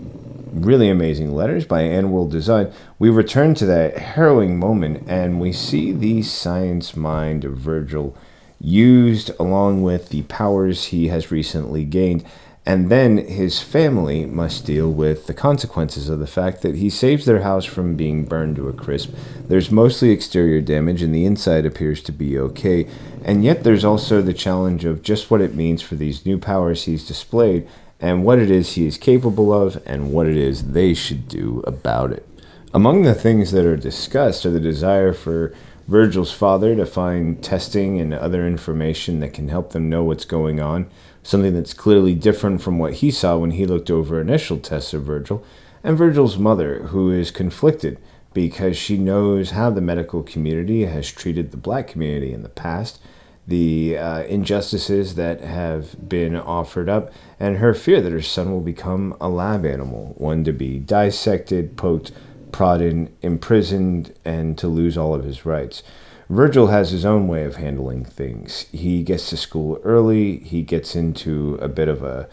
really 0.52 0.90
amazing 0.90 1.36
letters 1.36 1.66
by 1.66 1.84
AndWorld 1.84 2.32
Design, 2.32 2.72
we 2.98 3.10
return 3.10 3.54
to 3.56 3.66
that 3.66 3.98
harrowing 3.98 4.58
moment 4.58 5.04
and 5.08 5.40
we 5.40 5.54
see 5.54 5.92
the 5.92 6.24
science 6.24 6.96
mind 6.96 7.46
of 7.46 7.58
Virgil 7.58 8.18
used 8.60 9.32
along 9.40 9.82
with 9.82 10.10
the 10.10 10.24
powers 10.24 10.86
he 10.86 11.08
has 11.08 11.32
recently 11.32 11.84
gained. 11.84 12.24
And 12.66 12.90
then 12.90 13.18
his 13.18 13.62
family 13.62 14.26
must 14.26 14.66
deal 14.66 14.92
with 14.92 15.28
the 15.28 15.34
consequences 15.34 16.10
of 16.10 16.20
the 16.20 16.28
fact 16.28 16.62
that 16.64 16.76
he 16.76 16.90
saves 16.90 17.26
their 17.26 17.42
house 17.42 17.64
from 17.64 17.96
being 17.96 18.26
burned 18.26 18.58
to 18.58 18.68
a 18.68 18.74
crisp. 18.74 19.14
There's 19.48 19.72
mostly 19.72 20.10
exterior 20.10 20.60
damage, 20.60 21.02
and 21.02 21.16
the 21.16 21.26
inside 21.26 21.66
appears 21.66 22.02
to 22.04 22.12
be 22.12 22.38
okay. 22.38 22.86
And 23.24 23.46
yet, 23.46 23.64
there's 23.64 23.86
also 23.86 24.22
the 24.22 24.34
challenge 24.34 24.84
of 24.84 25.02
just 25.02 25.32
what 25.32 25.40
it 25.40 25.56
means 25.56 25.82
for 25.82 25.96
these 25.96 26.26
new 26.26 26.38
powers 26.38 26.84
he's 26.84 27.08
displayed 27.08 27.68
and 28.00 28.24
what 28.24 28.40
it 28.40 28.52
is 28.52 28.74
he 28.74 28.86
is 28.86 28.98
capable 28.98 29.54
of 29.54 29.82
and 29.86 30.12
what 30.12 30.28
it 30.28 30.38
is 30.38 30.72
they 30.72 30.94
should 30.94 31.28
do 31.28 31.64
about 31.66 32.12
it. 32.12 32.28
Among 32.74 33.04
the 33.04 33.16
things 33.16 33.52
that 33.52 33.66
are 33.66 33.78
discussed 33.78 34.46
are 34.46 34.52
the 34.52 34.60
desire 34.60 35.14
for 35.14 35.54
Virgil's 35.88 36.34
father 36.34 36.76
to 36.76 36.86
find 36.86 37.42
testing 37.42 38.00
and 38.00 38.14
other 38.14 38.46
information 38.46 39.20
that 39.22 39.34
can 39.34 39.48
help 39.48 39.72
them 39.72 39.90
know 39.90 40.04
what's 40.04 40.26
going 40.26 40.60
on, 40.60 40.90
something 41.24 41.54
that's 41.54 41.74
clearly 41.74 42.14
different 42.14 42.62
from 42.62 42.78
what 42.78 42.96
he 42.96 43.10
saw 43.10 43.38
when 43.38 43.52
he 43.52 43.66
looked 43.66 43.90
over 43.90 44.20
initial 44.20 44.60
tests 44.60 44.94
of 44.94 45.04
Virgil, 45.04 45.44
and 45.84 45.98
Virgil's 45.98 46.38
mother, 46.38 46.88
who 46.88 47.12
is 47.12 47.32
conflicted 47.32 47.98
because 48.34 48.78
she 48.78 48.98
knows 48.98 49.52
how 49.52 49.70
the 49.70 49.82
medical 49.82 50.22
community 50.24 50.86
has 50.86 51.10
treated 51.10 51.52
the 51.52 51.58
black 51.58 51.88
community 51.88 52.34
in 52.34 52.44
the 52.44 52.50
past 52.50 53.00
the 53.48 53.98
uh, 53.98 54.24
injustices 54.24 55.16
that 55.16 55.40
have 55.40 56.10
been 56.10 56.36
offered 56.36 56.90
up, 56.90 57.12
and 57.40 57.58
her 57.58 57.74
fear 57.74 58.02
that 58.02 58.12
her 58.12 58.22
son 58.22 58.52
will 58.52 58.62
become 58.62 59.16
a 59.22 59.30
lab 59.30 59.66
animal, 59.66 60.14
one 60.18 60.44
to 60.44 60.52
be 60.52 60.78
dissected, 60.80 61.78
poked, 61.78 62.12
prodded, 62.52 63.12
imprisoned, 63.22 64.14
and 64.24 64.58
to 64.58 64.68
lose 64.68 64.98
all 64.98 65.14
of 65.14 65.24
his 65.24 65.46
rights. 65.46 65.84
Virgil 66.30 66.68
has 66.68 66.92
his 66.92 67.06
own 67.06 67.28
way 67.28 67.46
of 67.46 67.56
handling 67.56 68.04
things. 68.04 68.66
He 68.72 69.02
gets 69.02 69.30
to 69.30 69.38
school 69.38 69.80
early, 69.84 70.40
he 70.40 70.62
gets 70.62 70.96
into 70.96 71.56
a 71.62 71.70
bit 71.70 71.88
of 71.88 72.04
a, 72.04 72.28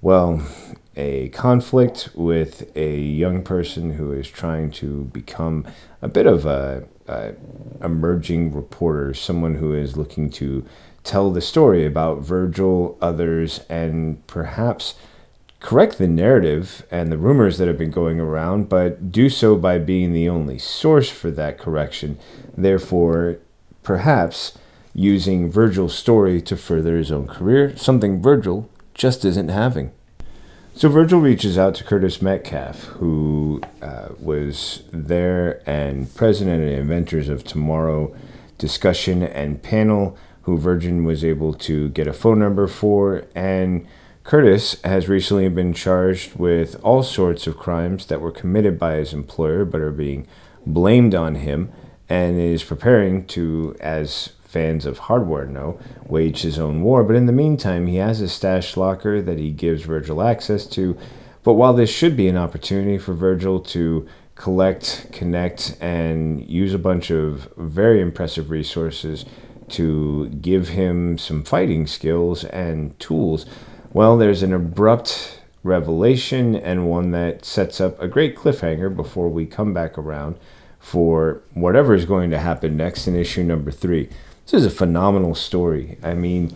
well, 0.00 0.46
a 0.96 1.30
conflict 1.30 2.10
with 2.14 2.70
a 2.76 2.96
young 2.96 3.42
person 3.42 3.94
who 3.94 4.12
is 4.12 4.28
trying 4.28 4.70
to 4.72 5.04
become 5.06 5.66
a 6.00 6.08
bit 6.08 6.26
of 6.26 6.46
a 6.46 6.86
uh, 7.08 7.32
emerging 7.82 8.54
reporter, 8.54 9.12
someone 9.12 9.56
who 9.56 9.74
is 9.74 9.96
looking 9.96 10.30
to 10.30 10.64
tell 11.02 11.30
the 11.30 11.40
story 11.40 11.84
about 11.84 12.20
Virgil, 12.20 12.96
others, 13.00 13.60
and 13.68 14.24
perhaps 14.26 14.94
correct 15.64 15.96
the 15.96 16.06
narrative 16.06 16.84
and 16.90 17.10
the 17.10 17.16
rumors 17.16 17.56
that 17.56 17.66
have 17.66 17.78
been 17.78 17.90
going 17.90 18.20
around, 18.20 18.68
but 18.68 19.10
do 19.10 19.30
so 19.30 19.56
by 19.56 19.78
being 19.78 20.12
the 20.12 20.28
only 20.28 20.58
source 20.58 21.08
for 21.08 21.30
that 21.30 21.56
correction. 21.56 22.18
Therefore, 22.54 23.38
perhaps 23.82 24.58
using 24.92 25.50
Virgil's 25.50 25.94
story 25.94 26.42
to 26.42 26.54
further 26.54 26.98
his 26.98 27.10
own 27.10 27.26
career, 27.26 27.74
something 27.78 28.20
Virgil 28.20 28.68
just 28.92 29.24
isn't 29.24 29.48
having. 29.48 29.90
So 30.74 30.90
Virgil 30.90 31.20
reaches 31.20 31.56
out 31.56 31.74
to 31.76 31.84
Curtis 31.84 32.20
Metcalf, 32.20 32.82
who 32.98 33.62
uh, 33.80 34.08
was 34.20 34.82
there 34.92 35.62
and 35.66 36.14
president 36.14 36.62
and 36.62 36.72
inventors 36.72 37.30
of 37.30 37.42
Tomorrow 37.42 38.14
discussion 38.58 39.22
and 39.22 39.62
panel, 39.62 40.18
who 40.42 40.58
Virgil 40.58 40.98
was 40.98 41.24
able 41.24 41.54
to 41.54 41.88
get 41.88 42.06
a 42.06 42.12
phone 42.12 42.38
number 42.38 42.66
for. 42.66 43.24
And 43.34 43.86
Curtis 44.24 44.80
has 44.82 45.06
recently 45.06 45.50
been 45.50 45.74
charged 45.74 46.36
with 46.36 46.82
all 46.82 47.02
sorts 47.02 47.46
of 47.46 47.58
crimes 47.58 48.06
that 48.06 48.22
were 48.22 48.32
committed 48.32 48.78
by 48.78 48.94
his 48.94 49.12
employer 49.12 49.66
but 49.66 49.82
are 49.82 49.92
being 49.92 50.26
blamed 50.64 51.14
on 51.14 51.34
him 51.34 51.70
and 52.08 52.40
is 52.40 52.64
preparing 52.64 53.26
to, 53.26 53.76
as 53.80 54.30
fans 54.40 54.86
of 54.86 54.98
hardware 54.98 55.46
know, 55.46 55.78
wage 56.06 56.40
his 56.40 56.58
own 56.58 56.80
war. 56.80 57.04
But 57.04 57.16
in 57.16 57.26
the 57.26 57.32
meantime, 57.32 57.86
he 57.86 57.96
has 57.96 58.22
a 58.22 58.28
stash 58.28 58.78
locker 58.78 59.20
that 59.20 59.38
he 59.38 59.50
gives 59.50 59.82
Virgil 59.82 60.22
access 60.22 60.66
to. 60.68 60.96
But 61.42 61.54
while 61.54 61.74
this 61.74 61.90
should 61.90 62.16
be 62.16 62.28
an 62.28 62.38
opportunity 62.38 62.96
for 62.96 63.12
Virgil 63.12 63.60
to 63.60 64.08
collect, 64.36 65.06
connect, 65.12 65.76
and 65.82 66.48
use 66.48 66.72
a 66.72 66.78
bunch 66.78 67.10
of 67.10 67.52
very 67.58 68.00
impressive 68.00 68.48
resources 68.48 69.26
to 69.68 70.28
give 70.28 70.68
him 70.68 71.18
some 71.18 71.44
fighting 71.44 71.86
skills 71.86 72.44
and 72.44 72.98
tools, 72.98 73.44
well, 73.94 74.18
there's 74.18 74.42
an 74.42 74.52
abrupt 74.52 75.40
revelation 75.62 76.56
and 76.56 76.90
one 76.90 77.12
that 77.12 77.44
sets 77.44 77.80
up 77.80 77.98
a 78.02 78.08
great 78.08 78.36
cliffhanger 78.36 78.94
before 78.94 79.28
we 79.28 79.46
come 79.46 79.72
back 79.72 79.96
around 79.96 80.36
for 80.80 81.40
whatever 81.54 81.94
is 81.94 82.04
going 82.04 82.28
to 82.30 82.38
happen 82.38 82.76
next 82.76 83.06
in 83.06 83.14
issue 83.14 83.44
number 83.44 83.70
three. 83.70 84.10
This 84.44 84.54
is 84.54 84.66
a 84.66 84.70
phenomenal 84.70 85.36
story. 85.36 85.96
I 86.02 86.14
mean, 86.14 86.54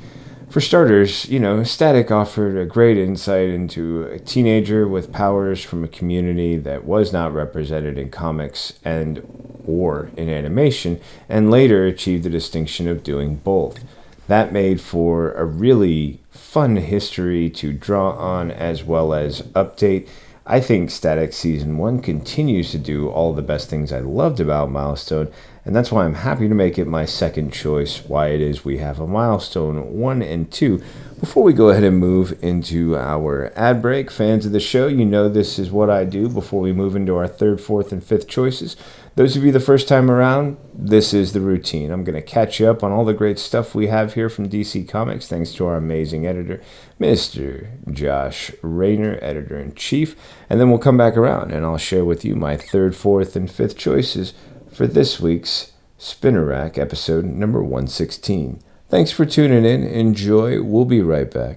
for 0.50 0.60
starters, 0.60 1.28
you 1.28 1.38
know, 1.38 1.62
Static 1.62 2.10
offered 2.10 2.58
a 2.58 2.66
great 2.66 2.98
insight 2.98 3.50
into 3.50 4.02
a 4.04 4.18
teenager 4.18 4.88
with 4.88 5.12
powers 5.12 5.62
from 5.62 5.84
a 5.84 5.88
community 5.88 6.56
that 6.56 6.84
was 6.84 7.12
not 7.12 7.32
represented 7.32 7.98
in 7.98 8.10
comics 8.10 8.80
and 8.84 9.22
or 9.64 10.10
in 10.16 10.28
animation, 10.28 11.00
and 11.28 11.52
later 11.52 11.86
achieved 11.86 12.24
the 12.24 12.30
distinction 12.30 12.88
of 12.88 13.04
doing 13.04 13.36
both. 13.36 13.84
That 14.26 14.52
made 14.52 14.80
for 14.80 15.32
a 15.32 15.44
really 15.44 16.20
fun 16.38 16.76
history 16.76 17.50
to 17.50 17.72
draw 17.72 18.12
on 18.12 18.50
as 18.50 18.84
well 18.84 19.12
as 19.12 19.42
update. 19.52 20.08
I 20.46 20.60
think 20.60 20.90
Static 20.90 21.34
Season 21.34 21.76
1 21.76 22.00
continues 22.00 22.70
to 22.70 22.78
do 22.78 23.10
all 23.10 23.34
the 23.34 23.42
best 23.42 23.68
things 23.68 23.92
I 23.92 24.00
loved 24.00 24.40
about 24.40 24.70
Milestone, 24.70 25.30
and 25.68 25.76
that's 25.76 25.92
why 25.92 26.06
I'm 26.06 26.14
happy 26.14 26.48
to 26.48 26.54
make 26.54 26.78
it 26.78 26.86
my 26.86 27.04
second 27.04 27.52
choice, 27.52 28.02
why 28.06 28.28
it 28.28 28.40
is 28.40 28.64
we 28.64 28.78
have 28.78 28.98
a 28.98 29.06
milestone 29.06 29.98
one 29.98 30.22
and 30.22 30.50
two. 30.50 30.82
Before 31.20 31.42
we 31.42 31.52
go 31.52 31.68
ahead 31.68 31.84
and 31.84 31.98
move 31.98 32.42
into 32.42 32.96
our 32.96 33.52
ad 33.54 33.82
break, 33.82 34.10
fans 34.10 34.46
of 34.46 34.52
the 34.52 34.60
show, 34.60 34.86
you 34.86 35.04
know 35.04 35.28
this 35.28 35.58
is 35.58 35.70
what 35.70 35.90
I 35.90 36.04
do 36.04 36.30
before 36.30 36.62
we 36.62 36.72
move 36.72 36.96
into 36.96 37.16
our 37.16 37.28
third, 37.28 37.60
fourth, 37.60 37.92
and 37.92 38.02
fifth 38.02 38.26
choices. 38.26 38.76
Those 39.18 39.36
of 39.36 39.42
you 39.42 39.50
the 39.50 39.58
first 39.58 39.88
time 39.88 40.12
around, 40.12 40.58
this 40.72 41.12
is 41.12 41.32
the 41.32 41.40
routine. 41.40 41.90
I'm 41.90 42.04
going 42.04 42.14
to 42.14 42.22
catch 42.22 42.60
you 42.60 42.70
up 42.70 42.84
on 42.84 42.92
all 42.92 43.04
the 43.04 43.12
great 43.12 43.40
stuff 43.40 43.74
we 43.74 43.88
have 43.88 44.14
here 44.14 44.28
from 44.28 44.48
DC 44.48 44.88
Comics, 44.88 45.26
thanks 45.26 45.52
to 45.54 45.66
our 45.66 45.74
amazing 45.74 46.24
editor, 46.24 46.62
Mr. 47.00 47.66
Josh 47.92 48.52
Rayner, 48.62 49.18
editor 49.20 49.58
in 49.58 49.74
chief. 49.74 50.14
And 50.48 50.60
then 50.60 50.70
we'll 50.70 50.78
come 50.78 50.96
back 50.96 51.16
around 51.16 51.50
and 51.50 51.64
I'll 51.64 51.78
share 51.78 52.04
with 52.04 52.24
you 52.24 52.36
my 52.36 52.56
third, 52.56 52.94
fourth, 52.94 53.34
and 53.34 53.50
fifth 53.50 53.76
choices 53.76 54.34
for 54.70 54.86
this 54.86 55.18
week's 55.18 55.72
Spinner 55.96 56.44
Rack 56.44 56.78
episode 56.78 57.24
number 57.24 57.60
116. 57.60 58.62
Thanks 58.88 59.10
for 59.10 59.26
tuning 59.26 59.64
in. 59.64 59.82
Enjoy. 59.82 60.62
We'll 60.62 60.84
be 60.84 61.02
right 61.02 61.28
back. 61.28 61.56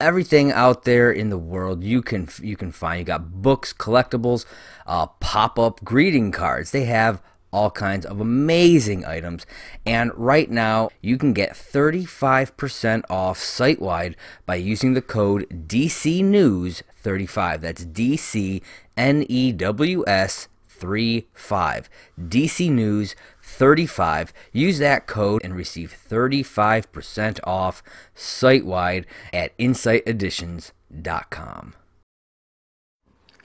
everything 0.00 0.52
out 0.52 0.84
there 0.84 1.10
in 1.10 1.30
the 1.30 1.38
world 1.38 1.82
you 1.82 2.02
can 2.02 2.28
you 2.40 2.56
can 2.56 2.72
find. 2.72 2.98
You 3.00 3.04
got 3.04 3.42
books, 3.42 3.72
collectibles, 3.72 4.44
uh, 4.86 5.06
pop 5.06 5.58
up 5.58 5.84
greeting 5.84 6.32
cards. 6.32 6.70
They 6.70 6.84
have 6.84 7.22
all 7.52 7.70
kinds 7.70 8.04
of 8.04 8.20
amazing 8.20 9.04
items. 9.06 9.46
And 9.86 10.12
right 10.14 10.50
now, 10.50 10.90
you 11.00 11.16
can 11.16 11.32
get 11.32 11.52
35% 11.52 13.04
off 13.08 13.38
site 13.38 13.80
wide 13.80 14.16
by 14.44 14.56
using 14.56 14.92
the 14.92 15.00
code 15.00 15.66
DC 15.68 16.22
News 16.22 16.82
35. 16.96 17.62
That's 17.62 17.84
D 17.84 18.16
C 18.16 18.62
N 18.96 19.24
E 19.28 19.52
W 19.52 20.04
S 20.06 20.48
35. 20.76 21.88
DC 22.20 22.70
News 22.70 23.14
35. 23.42 24.32
Use 24.52 24.78
that 24.78 25.06
code 25.06 25.40
and 25.44 25.54
receive 25.54 25.96
35% 26.08 27.40
off 27.44 27.82
site 28.14 28.66
wide 28.66 29.06
at 29.32 29.56
insighteditions.com. 29.58 31.74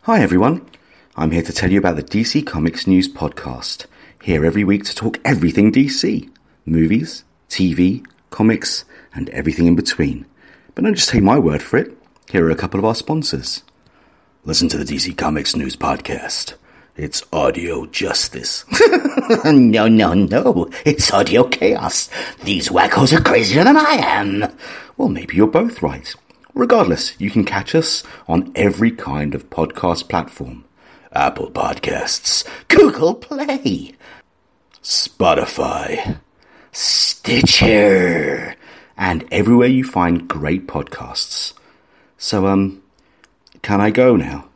Hi 0.04 0.22
everyone, 0.22 0.68
I'm 1.16 1.30
here 1.30 1.44
to 1.44 1.54
tell 1.54 1.72
you 1.72 1.78
about 1.78 1.96
the 1.96 2.04
DC 2.04 2.48
Comics 2.48 2.88
News 2.88 3.08
Podcast. 3.08 3.86
Here 4.24 4.44
every 4.44 4.64
week 4.64 4.84
to 4.86 4.96
talk 4.96 5.20
everything 5.24 5.72
DC 5.72 6.30
movies, 6.66 7.24
TV, 7.50 8.06
comics, 8.30 8.86
and 9.14 9.30
everything 9.30 9.68
in 9.68 9.76
between. 9.76 10.26
But 10.74 10.84
don't 10.84 10.96
just 10.96 11.10
take 11.10 11.22
my 11.22 11.38
word 11.38 11.62
for 11.62 11.78
it. 11.78 11.96
Here 12.32 12.48
are 12.48 12.52
a 12.52 12.56
couple 12.56 12.80
of 12.80 12.86
our 12.86 12.96
sponsors. 12.96 13.62
Listen 14.44 14.70
to 14.70 14.78
the 14.78 14.86
DC 14.86 15.16
Comics 15.18 15.56
News 15.56 15.76
Podcast. 15.76 16.56
It's 17.02 17.24
audio 17.34 17.88
justice. 17.88 18.64
no, 19.44 19.88
no, 19.88 20.14
no. 20.14 20.70
It's 20.86 21.12
audio 21.12 21.46
chaos. 21.46 22.12
These 22.44 22.70
wackos 22.70 23.12
are 23.18 23.24
crazier 23.24 23.64
than 23.64 23.76
I 23.76 23.94
am. 23.94 24.46
Well, 24.98 25.10
maybe 25.10 25.36
you're 25.36 25.48
both 25.48 25.82
right. 25.82 26.14
Regardless, 26.54 27.20
you 27.20 27.32
can 27.32 27.44
catch 27.44 27.74
us 27.74 28.04
on 28.28 28.52
every 28.54 28.92
kind 28.92 29.34
of 29.34 29.50
podcast 29.50 30.10
platform. 30.10 30.64
Apple 31.12 31.50
Podcasts, 31.50 32.48
Google 32.68 33.16
Play, 33.16 33.96
Spotify, 34.84 36.20
Stitcher, 36.72 38.56
and 38.96 39.28
everywhere 39.32 39.70
you 39.70 39.84
find 39.84 40.28
great 40.28 40.68
podcasts. 40.68 41.54
So, 42.20 42.46
um, 42.46 42.84
can 43.64 43.82
I 43.82 43.90
go 43.90 44.16
now? 44.16 44.50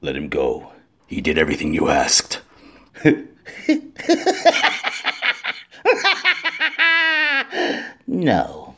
Let 0.00 0.16
him 0.16 0.28
go. 0.28 0.72
He 1.06 1.20
did 1.20 1.38
everything 1.38 1.72
you 1.72 1.88
asked. 1.88 2.40
no. 8.08 8.74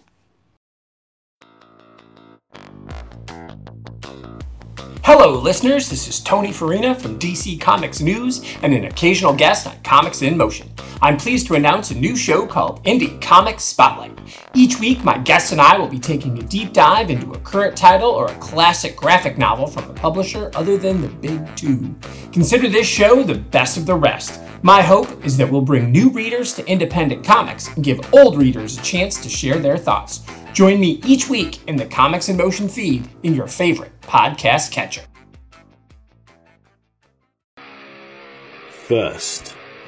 Hello, 5.05 5.41
listeners. 5.41 5.89
This 5.89 6.07
is 6.07 6.21
Tony 6.21 6.53
Farina 6.53 6.95
from 6.95 7.19
DC 7.19 7.59
Comics 7.59 8.01
News 8.01 8.45
and 8.63 8.75
an 8.75 8.85
occasional 8.85 9.33
guest 9.33 9.67
on 9.67 9.81
Comics 9.83 10.21
in 10.21 10.37
Motion. 10.37 10.71
I'm 11.01 11.17
pleased 11.17 11.47
to 11.47 11.55
announce 11.55 11.93
a 11.93 11.95
new 11.95 12.17
show 12.17 12.45
called 12.45 12.83
Indie 12.83 13.23
Comics 13.23 13.63
Spotlight. 13.63 14.19
Each 14.53 14.81
week, 14.81 15.05
my 15.05 15.17
guests 15.19 15.53
and 15.53 15.61
I 15.61 15.79
will 15.79 15.87
be 15.87 16.01
taking 16.01 16.37
a 16.37 16.43
deep 16.43 16.73
dive 16.73 17.09
into 17.09 17.31
a 17.31 17.39
current 17.39 17.77
title 17.77 18.11
or 18.11 18.27
a 18.27 18.39
classic 18.39 18.97
graphic 18.97 19.39
novel 19.39 19.69
from 19.69 19.89
a 19.89 19.95
publisher 19.95 20.51
other 20.57 20.77
than 20.77 21.01
the 21.01 21.07
big 21.07 21.57
two. 21.57 21.95
Consider 22.33 22.69
this 22.69 22.89
show 22.89 23.23
the 23.23 23.37
best 23.37 23.77
of 23.77 23.87
the 23.87 23.95
rest. 23.95 24.41
My 24.63 24.83
hope 24.83 25.25
is 25.25 25.37
that 25.37 25.49
we'll 25.49 25.61
bring 25.61 25.93
new 25.93 26.11
readers 26.11 26.53
to 26.55 26.67
independent 26.67 27.25
comics 27.25 27.69
and 27.77 27.85
give 27.85 28.13
old 28.13 28.37
readers 28.37 28.77
a 28.77 28.83
chance 28.83 29.23
to 29.23 29.29
share 29.29 29.61
their 29.61 29.79
thoughts. 29.79 30.23
Join 30.53 30.81
me 30.81 31.01
each 31.07 31.29
week 31.29 31.61
in 31.69 31.77
the 31.77 31.87
Comics 31.87 32.29
in 32.29 32.37
Motion 32.37 32.69
feed 32.69 33.09
in 33.23 33.35
your 33.35 33.47
favorite 33.47 33.93
podcast 34.01 34.73
catcher. 34.73 35.05
First, 38.89 39.55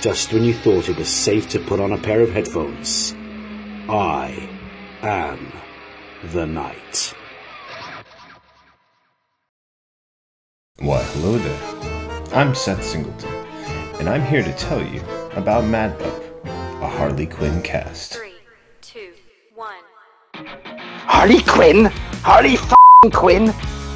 Just 0.00 0.32
when 0.32 0.44
you 0.44 0.54
thought 0.54 0.88
it 0.88 0.96
was 0.96 1.08
safe 1.08 1.48
to 1.48 1.58
put 1.58 1.80
on 1.80 1.90
a 1.90 1.98
pair 1.98 2.20
of 2.20 2.30
headphones. 2.30 3.16
I 3.88 4.48
am 5.02 5.52
the 6.32 6.46
night. 6.46 7.14
Why, 10.78 11.02
hello 11.02 11.36
there. 11.38 12.32
I'm 12.32 12.54
Seth 12.54 12.84
Singleton, 12.84 13.34
and 13.98 14.08
I'm 14.08 14.22
here 14.22 14.44
to 14.44 14.52
tell 14.52 14.80
you 14.80 15.02
about 15.32 15.64
Mad 15.64 15.98
Pup, 15.98 16.22
a 16.44 16.86
Harley 16.88 17.26
Quinn 17.26 17.60
cast. 17.62 18.14
Three, 18.14 18.34
two, 18.80 19.14
one. 19.56 19.82
Harley 21.08 21.42
Quinn? 21.42 21.86
Harley 22.22 22.54
f***ing 22.54 23.10
Quinn? 23.10 23.52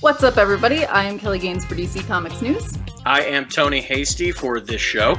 What's 0.00 0.22
up, 0.22 0.36
everybody? 0.36 0.84
I 0.84 1.04
am 1.04 1.18
Kelly 1.18 1.38
Gaines 1.38 1.64
for 1.64 1.74
DC 1.74 2.06
Comics 2.06 2.42
News, 2.42 2.76
I 3.06 3.22
am 3.22 3.48
Tony 3.48 3.80
Hasty 3.80 4.30
for 4.30 4.60
this 4.60 4.80
show. 4.80 5.16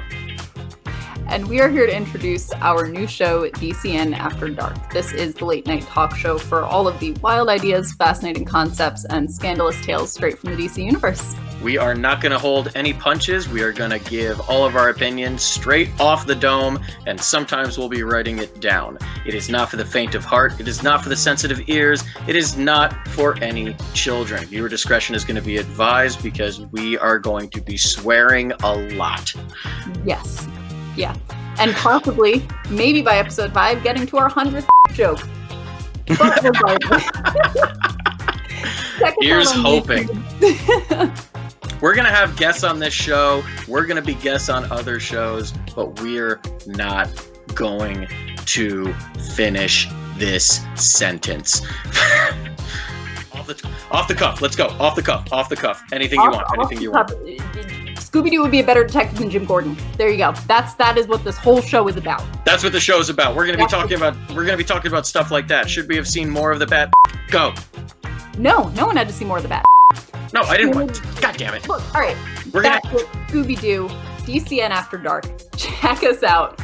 And 1.29 1.47
we 1.47 1.59
are 1.59 1.69
here 1.69 1.85
to 1.85 1.95
introduce 1.95 2.51
our 2.53 2.87
new 2.87 3.05
show, 3.05 3.49
DCN 3.49 4.15
After 4.17 4.49
Dark. 4.49 4.91
This 4.91 5.11
is 5.11 5.33
the 5.33 5.45
late 5.45 5.65
night 5.65 5.83
talk 5.83 6.15
show 6.15 6.37
for 6.37 6.63
all 6.63 6.87
of 6.87 6.99
the 6.99 7.11
wild 7.21 7.49
ideas, 7.49 7.93
fascinating 7.93 8.45
concepts, 8.45 9.05
and 9.05 9.31
scandalous 9.31 9.79
tales 9.85 10.11
straight 10.11 10.39
from 10.39 10.55
the 10.55 10.63
DC 10.63 10.83
universe. 10.83 11.35
We 11.61 11.77
are 11.77 11.95
not 11.95 12.21
going 12.21 12.31
to 12.31 12.39
hold 12.39 12.71
any 12.75 12.93
punches. 12.93 13.49
We 13.49 13.61
are 13.61 13.73
going 13.73 13.89
to 13.89 13.99
give 13.99 14.39
all 14.49 14.65
of 14.65 14.75
our 14.75 14.89
opinions 14.89 15.41
straight 15.41 15.89
off 15.99 16.25
the 16.25 16.35
dome, 16.35 16.79
and 17.05 17.19
sometimes 17.19 17.77
we'll 17.77 17.89
be 17.89 18.03
writing 18.03 18.37
it 18.37 18.61
down. 18.61 18.97
It 19.25 19.33
is 19.33 19.49
not 19.49 19.69
for 19.69 19.75
the 19.75 19.85
faint 19.85 20.15
of 20.15 20.23
heart. 20.23 20.59
It 20.59 20.67
is 20.67 20.83
not 20.83 21.03
for 21.03 21.09
the 21.09 21.15
sensitive 21.15 21.67
ears. 21.67 22.03
It 22.27 22.35
is 22.35 22.57
not 22.57 23.07
for 23.09 23.37
any 23.43 23.75
children. 23.93 24.45
Viewer 24.45 24.69
discretion 24.69 25.15
is 25.15 25.25
going 25.25 25.35
to 25.35 25.41
be 25.41 25.57
advised 25.57 26.21
because 26.23 26.61
we 26.67 26.97
are 26.97 27.19
going 27.19 27.49
to 27.49 27.61
be 27.61 27.75
swearing 27.75 28.53
a 28.63 28.75
lot. 28.95 29.33
Yes. 30.05 30.47
Yeah. 30.97 31.15
And 31.59 31.73
possibly, 31.75 32.45
maybe 32.69 33.01
by 33.01 33.17
episode 33.17 33.53
five, 33.53 33.83
getting 33.83 34.05
to 34.07 34.17
our 34.17 34.29
100th 34.29 34.67
joke. 34.93 35.19
But 36.17 36.43
regardless. 36.43 37.03
Check 38.99 39.13
us 39.13 39.17
Here's 39.21 39.51
hoping. 39.51 40.07
We're 41.81 41.93
going 41.93 42.07
to 42.07 42.11
have 42.11 42.35
guests 42.37 42.63
on 42.63 42.79
this 42.79 42.93
show. 42.93 43.43
We're 43.67 43.85
going 43.85 43.97
to 43.97 44.01
be 44.01 44.15
guests 44.15 44.49
on 44.49 44.69
other 44.71 44.99
shows, 44.99 45.53
but 45.75 46.01
we're 46.01 46.41
not 46.65 47.07
going 47.53 48.07
to 48.47 48.93
finish 49.35 49.87
this 50.17 50.61
sentence. 50.73 51.61
off 53.31 53.45
the 53.45 53.69
off 53.91 54.07
the 54.07 54.15
cuff. 54.15 54.41
Let's 54.41 54.55
go. 54.55 54.65
Off 54.79 54.95
the 54.95 55.03
cuff. 55.03 55.31
Off 55.31 55.49
the 55.49 55.55
cuff. 55.55 55.83
Anything 55.91 56.19
you 56.19 56.31
want. 56.31 56.47
Anything 56.57 56.77
the 56.77 56.83
you 56.83 56.91
want. 56.91 57.11
Scooby 58.07 58.31
Doo 58.31 58.41
would 58.41 58.51
be 58.51 58.61
a 58.61 58.65
better 58.65 58.85
detective 58.85 59.19
than 59.19 59.29
Jim 59.29 59.43
Gordon. 59.43 59.75
There 59.97 60.09
you 60.09 60.17
go. 60.17 60.31
That's 60.47 60.75
that 60.75 60.97
is 60.97 61.07
what 61.07 61.25
this 61.25 61.37
whole 61.37 61.59
show 61.59 61.89
is 61.89 61.97
about. 61.97 62.23
That's 62.45 62.63
what 62.63 62.71
the 62.71 62.79
show 62.79 63.01
is 63.01 63.09
about. 63.09 63.35
We're 63.35 63.45
gonna 63.45 63.57
be 63.57 63.67
talking 63.67 63.97
about 63.97 64.15
we're 64.33 64.45
gonna 64.45 64.55
be 64.55 64.63
talking 64.63 64.89
about 64.89 65.05
stuff 65.05 65.29
like 65.29 65.45
that. 65.49 65.69
Should 65.69 65.89
we 65.89 65.97
have 65.97 66.07
seen 66.07 66.29
more 66.29 66.53
of 66.53 66.59
the 66.59 66.67
bat? 66.67 66.93
Go. 67.29 67.53
No, 68.37 68.69
no 68.69 68.85
one 68.85 68.95
had 68.95 69.09
to 69.09 69.13
see 69.13 69.25
more 69.25 69.35
of 69.35 69.43
the 69.43 69.49
bat. 69.49 69.65
No, 70.33 70.41
I 70.43 70.55
didn't 70.55 70.75
want. 70.75 71.01
God 71.19 71.35
damn 71.35 71.53
it. 71.53 71.67
Look, 71.67 71.83
all 71.93 71.99
right. 71.99 72.15
We're 72.53 72.61
gonna 72.61 72.79
Scooby 72.79 73.59
Doo, 73.59 73.89
DCN 74.19 74.69
After 74.69 74.97
Dark. 74.97 75.25
Check 75.57 76.03
us 76.03 76.23
out. 76.23 76.61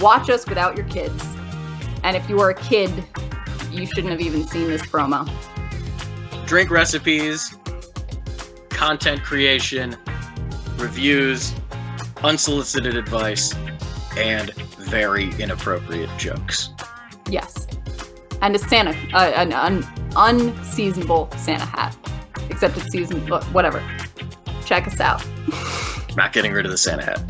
Watch 0.00 0.28
us 0.28 0.44
without 0.48 0.76
your 0.76 0.86
kids. 0.86 1.24
And 2.02 2.16
if 2.16 2.28
you 2.28 2.40
are 2.40 2.50
a 2.50 2.54
kid, 2.54 2.90
you 3.70 3.86
shouldn't 3.86 4.10
have 4.10 4.20
even 4.20 4.44
seen 4.44 4.66
this 4.66 4.82
promo. 4.82 5.30
Drink 6.46 6.68
recipes, 6.68 7.56
content 8.70 9.22
creation, 9.22 9.96
reviews, 10.80 11.54
unsolicited 12.22 12.96
advice, 12.96 13.54
and 14.16 14.52
very 14.78 15.30
inappropriate 15.38 16.10
jokes. 16.18 16.70
Yes. 17.28 17.66
And 18.42 18.56
a 18.56 18.58
Santa, 18.58 18.96
uh, 19.14 19.32
an 19.36 19.52
un- 19.52 19.86
unseasonable 20.16 21.30
Santa 21.36 21.66
hat. 21.66 21.96
Except 22.48 22.76
it's 22.76 22.90
season, 22.90 23.24
but 23.28 23.44
whatever. 23.46 23.82
Check 24.64 24.86
us 24.86 25.00
out. 25.00 25.24
Not 26.16 26.32
getting 26.32 26.52
rid 26.52 26.64
of 26.64 26.72
the 26.72 26.78
Santa 26.78 27.04
hat. 27.04 27.22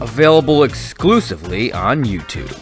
Available 0.00 0.64
exclusively 0.64 1.72
on 1.72 2.04
YouTube. 2.04 2.54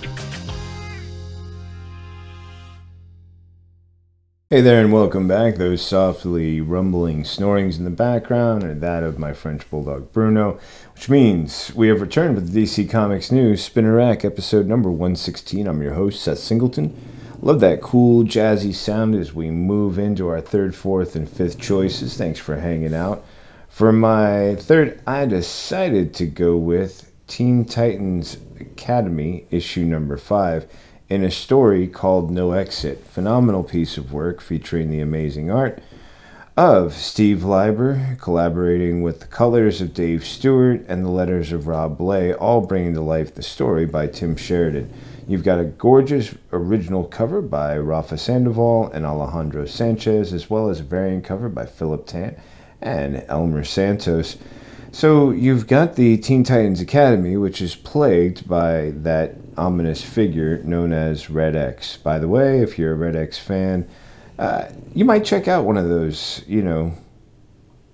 Hey 4.48 4.61
there, 4.61 4.80
and 4.80 4.92
welcome 4.92 5.26
back. 5.26 5.56
Those 5.56 5.85
softly 5.85 6.61
rumbling 6.61 7.24
snorings 7.24 7.78
in 7.78 7.85
the 7.85 7.90
background 7.90 8.62
are 8.62 8.74
that 8.74 9.02
of 9.02 9.18
my 9.18 9.32
French 9.32 9.68
bulldog 9.68 10.12
Bruno, 10.12 10.61
which 10.94 11.09
means 11.09 11.74
we 11.74 11.88
have 11.88 12.00
returned 12.00 12.37
with 12.37 12.52
the 12.52 12.62
DC 12.62 12.88
Comics 12.88 13.32
News 13.32 13.64
Spinner 13.64 13.94
Rack 13.94 14.24
episode 14.24 14.66
number 14.66 14.88
116. 14.88 15.66
I'm 15.66 15.82
your 15.82 15.94
host, 15.94 16.22
Seth 16.22 16.38
Singleton. 16.38 16.96
Love 17.42 17.59
that 17.59 17.82
cool, 17.82 18.22
jazzy 18.22 18.72
sound 18.72 19.16
as 19.16 19.35
we 19.35 19.50
move 19.50 19.98
into 19.98 20.28
our 20.28 20.40
third, 20.40 20.76
fourth, 20.76 21.16
and 21.16 21.28
fifth 21.28 21.61
choices. 21.61 22.16
Thanks 22.16 22.38
for 22.38 22.61
hanging 22.61 22.94
out. 22.94 23.24
For 23.68 23.90
my 23.90 24.54
third, 24.54 25.02
I 25.09 25.26
decided 25.26 26.14
to 26.14 26.26
go 26.26 26.56
with 26.56 27.11
Teen 27.26 27.64
Titans 27.64 28.37
Academy, 28.61 29.46
issue 29.50 29.85
number 29.85 30.16
five 30.16 30.68
in 31.09 31.23
a 31.23 31.31
story 31.31 31.87
called 31.87 32.31
No 32.31 32.53
Exit. 32.53 33.05
Phenomenal 33.07 33.62
piece 33.62 33.97
of 33.97 34.12
work 34.12 34.40
featuring 34.40 34.90
the 34.90 35.01
amazing 35.01 35.51
art 35.51 35.81
of 36.57 36.95
Steve 36.95 37.45
Lieber, 37.45 38.16
collaborating 38.19 39.03
with 39.03 39.21
the 39.21 39.27
colors 39.27 39.81
of 39.81 39.92
Dave 39.92 40.25
Stewart 40.25 40.85
and 40.88 41.05
the 41.05 41.11
letters 41.11 41.53
of 41.53 41.66
Rob 41.66 41.99
Blay, 41.99 42.33
all 42.33 42.62
bringing 42.62 42.95
to 42.95 43.03
life 43.03 43.35
the 43.35 43.42
story 43.42 43.85
by 43.85 44.07
Tim 44.07 44.37
Sheridan. 44.37 44.90
You've 45.29 45.45
got 45.45 45.61
a 45.61 45.64
gorgeous 45.64 46.35
original 46.53 47.05
cover 47.05 47.42
by 47.42 47.77
Rafa 47.77 48.16
Sandoval 48.16 48.90
and 48.92 49.05
Alejandro 49.05 49.66
Sanchez, 49.66 50.33
as 50.33 50.49
well 50.49 50.71
as 50.71 50.81
a 50.81 50.85
variant 50.85 51.25
cover 51.25 51.49
by 51.49 51.66
Philip 51.66 52.07
Tan 52.07 52.40
and 52.81 53.25
Elmer 53.29 53.64
Santos. 53.64 54.38
So 54.96 55.30
you've 55.30 55.66
got 55.66 55.96
the 55.96 56.16
Teen 56.16 56.42
Titans 56.42 56.80
Academy, 56.80 57.37
which 57.37 57.61
is 57.61 57.74
plagued 57.74 58.48
by 58.48 58.92
that 58.94 59.35
ominous 59.54 60.02
figure 60.02 60.62
known 60.62 60.94
as 60.94 61.28
Red 61.28 61.54
X. 61.54 61.98
By 61.98 62.18
the 62.18 62.28
way, 62.28 62.61
if 62.61 62.78
you're 62.78 62.92
a 62.92 62.96
Red 62.96 63.14
X 63.14 63.38
fan, 63.38 63.87
uh, 64.38 64.68
you 64.94 65.04
might 65.04 65.26
check 65.26 65.48
out 65.48 65.66
one 65.66 65.76
of 65.76 65.90
those, 65.90 66.42
you 66.46 66.62
know, 66.62 66.94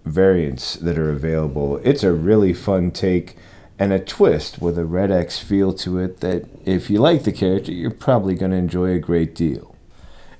variants 0.04 0.76
that 0.76 0.96
are 0.96 1.10
available. 1.10 1.78
It's 1.78 2.04
a 2.04 2.12
really 2.12 2.54
fun 2.54 2.92
take 2.92 3.36
and 3.80 3.92
a 3.92 3.98
twist 3.98 4.62
with 4.62 4.78
a 4.78 4.84
Red 4.84 5.10
X 5.10 5.40
feel 5.40 5.74
to 5.74 5.98
it 5.98 6.20
that, 6.20 6.48
if 6.64 6.88
you 6.88 7.00
like 7.00 7.24
the 7.24 7.32
character, 7.32 7.72
you're 7.72 7.90
probably 7.90 8.36
going 8.36 8.52
to 8.52 8.56
enjoy 8.56 8.92
a 8.92 9.00
great 9.00 9.34
deal. 9.34 9.74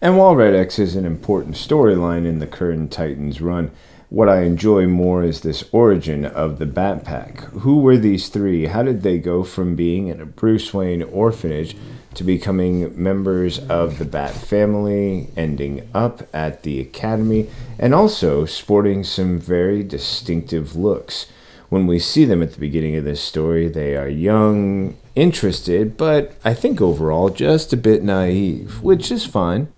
And 0.01 0.16
while 0.16 0.37
Red 0.37 0.55
X 0.55 0.79
is 0.79 0.94
an 0.94 1.07
important 1.07 1.57
storyline 1.57 2.25
in 2.25 2.38
the 2.38 2.46
current 2.46 2.92
Titans 2.92 3.40
run, 3.40 3.72
what 4.12 4.29
I 4.29 4.42
enjoy 4.42 4.87
more 4.88 5.25
is 5.25 5.40
this 5.40 5.64
origin 5.72 6.27
of 6.27 6.59
the 6.59 6.66
Bat 6.66 7.03
Pack. 7.03 7.40
Who 7.44 7.81
were 7.81 7.96
these 7.96 8.29
three? 8.29 8.66
How 8.66 8.83
did 8.83 9.03
they 9.03 9.16
go 9.16 9.42
from 9.42 9.75
being 9.75 10.09
in 10.09 10.20
a 10.20 10.27
Bruce 10.27 10.75
Wayne 10.75 11.03
orphanage 11.03 11.75
to 12.12 12.22
becoming 12.22 13.03
members 13.03 13.59
of 13.70 13.98
the 13.98 14.05
Bat 14.05 14.35
family, 14.35 15.31
ending 15.35 15.88
up 15.94 16.29
at 16.35 16.62
the 16.62 16.79
Academy, 16.79 17.48
and 17.79 17.94
also 17.94 18.44
sporting 18.44 19.03
some 19.03 19.40
very 19.40 19.83
distinctive 19.83 20.77
looks? 20.77 21.33
When 21.70 21.87
we 21.87 21.98
see 21.98 22.27
them 22.27 22.42
at 22.42 22.53
the 22.53 22.61
beginning 22.61 22.96
of 22.96 23.05
this 23.05 23.22
story, 23.22 23.66
they 23.66 23.96
are 23.96 24.11
young, 24.11 24.94
interested, 25.14 25.96
but 25.96 26.35
I 26.44 26.53
think 26.53 26.83
overall 26.83 27.31
just 27.31 27.72
a 27.72 27.79
bit 27.79 28.03
naive, 28.03 28.83
which 28.83 29.11
is 29.11 29.25
fine. 29.25 29.72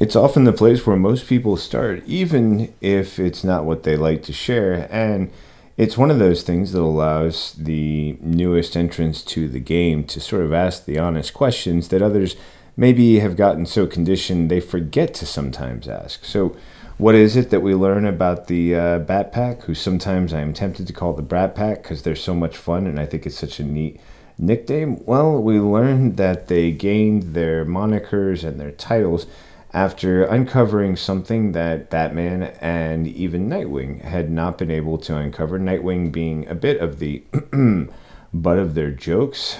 It's 0.00 0.16
often 0.16 0.44
the 0.44 0.52
place 0.54 0.86
where 0.86 0.96
most 0.96 1.26
people 1.26 1.58
start, 1.58 2.02
even 2.06 2.72
if 2.80 3.18
it's 3.18 3.44
not 3.44 3.66
what 3.66 3.82
they 3.82 3.98
like 3.98 4.22
to 4.22 4.32
share. 4.32 4.88
And 4.90 5.30
it's 5.76 5.98
one 5.98 6.10
of 6.10 6.18
those 6.18 6.42
things 6.42 6.72
that 6.72 6.80
allows 6.80 7.52
the 7.52 8.16
newest 8.22 8.78
entrants 8.78 9.22
to 9.24 9.46
the 9.46 9.60
game 9.60 10.04
to 10.04 10.18
sort 10.18 10.42
of 10.42 10.54
ask 10.54 10.86
the 10.86 10.98
honest 10.98 11.34
questions 11.34 11.88
that 11.88 12.00
others 12.00 12.34
maybe 12.78 13.18
have 13.18 13.36
gotten 13.36 13.66
so 13.66 13.86
conditioned 13.86 14.50
they 14.50 14.58
forget 14.58 15.12
to 15.14 15.26
sometimes 15.26 15.86
ask. 15.86 16.24
So, 16.24 16.56
what 16.96 17.14
is 17.14 17.36
it 17.36 17.50
that 17.50 17.60
we 17.60 17.74
learn 17.74 18.06
about 18.06 18.46
the 18.46 18.74
uh, 18.74 18.98
Bat 19.00 19.32
Pack, 19.32 19.62
who 19.64 19.74
sometimes 19.74 20.32
I'm 20.32 20.54
tempted 20.54 20.86
to 20.86 20.92
call 20.94 21.12
the 21.12 21.22
Brat 21.22 21.54
Pack 21.54 21.82
because 21.82 22.02
they're 22.02 22.16
so 22.16 22.34
much 22.34 22.56
fun 22.56 22.86
and 22.86 22.98
I 22.98 23.04
think 23.04 23.26
it's 23.26 23.38
such 23.38 23.60
a 23.60 23.64
neat 23.64 24.00
nickname? 24.38 25.04
Well, 25.04 25.42
we 25.42 25.60
learned 25.60 26.16
that 26.16 26.48
they 26.48 26.72
gained 26.72 27.34
their 27.34 27.66
monikers 27.66 28.44
and 28.44 28.58
their 28.58 28.70
titles 28.70 29.26
after 29.72 30.24
uncovering 30.24 30.96
something 30.96 31.52
that 31.52 31.90
Batman 31.90 32.42
and 32.60 33.06
even 33.06 33.48
Nightwing 33.48 34.02
had 34.02 34.30
not 34.30 34.58
been 34.58 34.70
able 34.70 34.98
to 34.98 35.16
uncover. 35.16 35.58
Nightwing 35.58 36.10
being 36.10 36.46
a 36.48 36.54
bit 36.54 36.80
of 36.80 36.98
the 36.98 37.22
butt 38.34 38.58
of 38.58 38.74
their 38.74 38.90
jokes. 38.90 39.58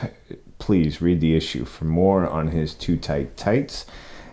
Please 0.58 1.00
read 1.00 1.20
the 1.20 1.36
issue 1.36 1.64
for 1.64 1.84
more 1.84 2.28
on 2.28 2.48
his 2.48 2.74
too 2.74 2.96
tight 2.96 3.36
tights. 3.36 3.86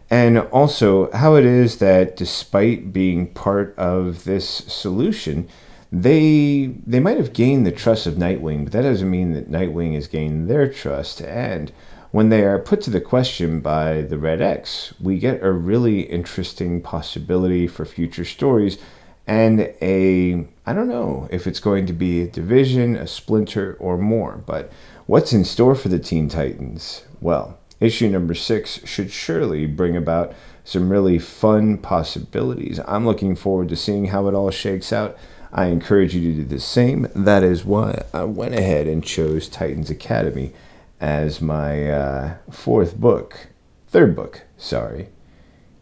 And 0.10 0.40
also 0.40 1.12
how 1.12 1.36
it 1.36 1.46
is 1.46 1.78
that 1.78 2.16
despite 2.16 2.94
being 2.94 3.28
part 3.34 3.78
of 3.78 4.24
this 4.24 4.48
solution, 4.48 5.48
they 5.92 6.74
they 6.86 7.00
might 7.00 7.18
have 7.18 7.34
gained 7.34 7.66
the 7.66 7.72
trust 7.72 8.08
of 8.08 8.16
Nightwing, 8.16 8.66
but 8.66 8.74
that 8.74 8.82
doesn't 8.82 9.10
mean 9.10 9.34
that 9.34 9.52
Nightwing 9.52 9.96
has 9.96 10.08
gained 10.08 10.50
their 10.50 10.72
trust. 10.72 11.22
And 11.22 11.72
when 12.18 12.30
they 12.30 12.44
are 12.44 12.58
put 12.58 12.82
to 12.82 12.90
the 12.90 13.00
question 13.00 13.60
by 13.60 14.02
the 14.02 14.18
Red 14.18 14.42
X, 14.42 14.92
we 15.00 15.20
get 15.20 15.44
a 15.44 15.52
really 15.52 16.02
interesting 16.02 16.82
possibility 16.82 17.68
for 17.68 17.86
future 17.86 18.26
stories 18.26 18.80
and 19.28 19.72
a 19.84 20.48
I 20.66 20.74
don't 20.74 20.88
know 20.88 21.28
if 21.30 21.46
it's 21.46 21.60
going 21.60 21.86
to 21.86 21.94
be 21.94 22.24
a 22.24 22.28
division, 22.28 22.96
a 22.96 23.06
splinter, 23.06 23.78
or 23.80 24.00
more, 24.00 24.42
but 24.48 24.72
what's 25.06 25.32
in 25.32 25.46
store 25.46 25.76
for 25.76 25.90
the 25.90 26.00
Teen 26.00 26.28
Titans? 26.28 27.04
Well, 27.22 27.60
issue 27.80 28.10
number 28.10 28.34
six 28.34 28.84
should 28.84 29.12
surely 29.12 29.68
bring 29.68 29.96
about 29.96 30.34
some 30.64 30.90
really 30.90 31.20
fun 31.20 31.78
possibilities. 31.78 32.80
I'm 32.88 33.06
looking 33.06 33.36
forward 33.36 33.70
to 33.70 33.76
seeing 33.76 34.06
how 34.06 34.28
it 34.28 34.34
all 34.34 34.50
shakes 34.50 34.92
out. 34.92 35.16
I 35.54 35.68
encourage 35.68 36.16
you 36.16 36.32
to 36.32 36.42
do 36.42 36.46
the 36.46 36.60
same. 36.60 37.10
That 37.14 37.44
is 37.44 37.64
why 37.64 38.06
I 38.12 38.24
went 38.24 38.56
ahead 38.56 38.88
and 38.88 39.04
chose 39.04 39.48
Titans 39.48 39.92
Academy 39.92 40.52
as 41.00 41.42
my 41.42 41.90
uh, 41.90 42.38
fourth 42.50 42.98
book, 42.98 43.48
third 43.88 44.16
book, 44.16 44.44
sorry, 44.58 45.10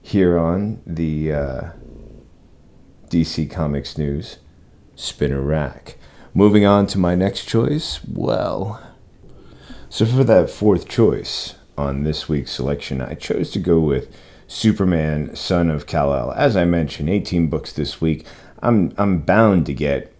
here 0.01 0.37
on 0.37 0.81
the 0.85 1.31
uh, 1.31 1.61
DC 3.09 3.49
Comics 3.49 3.97
News 3.97 4.37
Spinner 4.95 5.41
Rack. 5.41 5.97
Moving 6.33 6.65
on 6.65 6.85
to 6.87 6.97
my 6.97 7.15
next 7.15 7.45
choice, 7.45 8.01
well, 8.05 8.81
so 9.89 10.05
for 10.05 10.23
that 10.25 10.49
fourth 10.49 10.87
choice 10.87 11.55
on 11.77 12.03
this 12.03 12.27
week's 12.27 12.51
selection, 12.51 13.01
I 13.01 13.13
chose 13.13 13.51
to 13.51 13.59
go 13.59 13.79
with 13.79 14.13
Superman, 14.47 15.35
Son 15.35 15.69
of 15.69 15.87
Kal-El. 15.87 16.31
As 16.33 16.55
I 16.55 16.65
mentioned, 16.65 17.09
18 17.09 17.47
books 17.47 17.73
this 17.73 18.01
week. 18.01 18.25
I'm 18.61 18.93
I'm 18.97 19.19
bound 19.19 19.65
to 19.67 19.73
get 19.73 20.14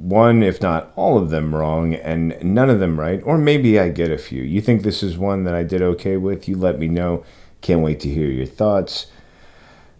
one, 0.00 0.42
if 0.42 0.60
not 0.60 0.92
all 0.96 1.18
of 1.18 1.30
them 1.30 1.54
wrong, 1.54 1.94
and 1.94 2.36
none 2.42 2.70
of 2.70 2.80
them 2.80 2.98
right, 2.98 3.20
or 3.24 3.38
maybe 3.38 3.78
I 3.78 3.88
get 3.88 4.10
a 4.10 4.18
few. 4.18 4.42
You 4.42 4.60
think 4.60 4.82
this 4.82 5.02
is 5.02 5.18
one 5.18 5.44
that 5.44 5.54
I 5.54 5.62
did 5.62 5.82
okay 5.82 6.16
with? 6.16 6.48
You 6.48 6.56
let 6.56 6.78
me 6.78 6.88
know. 6.88 7.24
Can't 7.60 7.82
wait 7.82 8.00
to 8.00 8.08
hear 8.08 8.28
your 8.28 8.46
thoughts. 8.46 9.06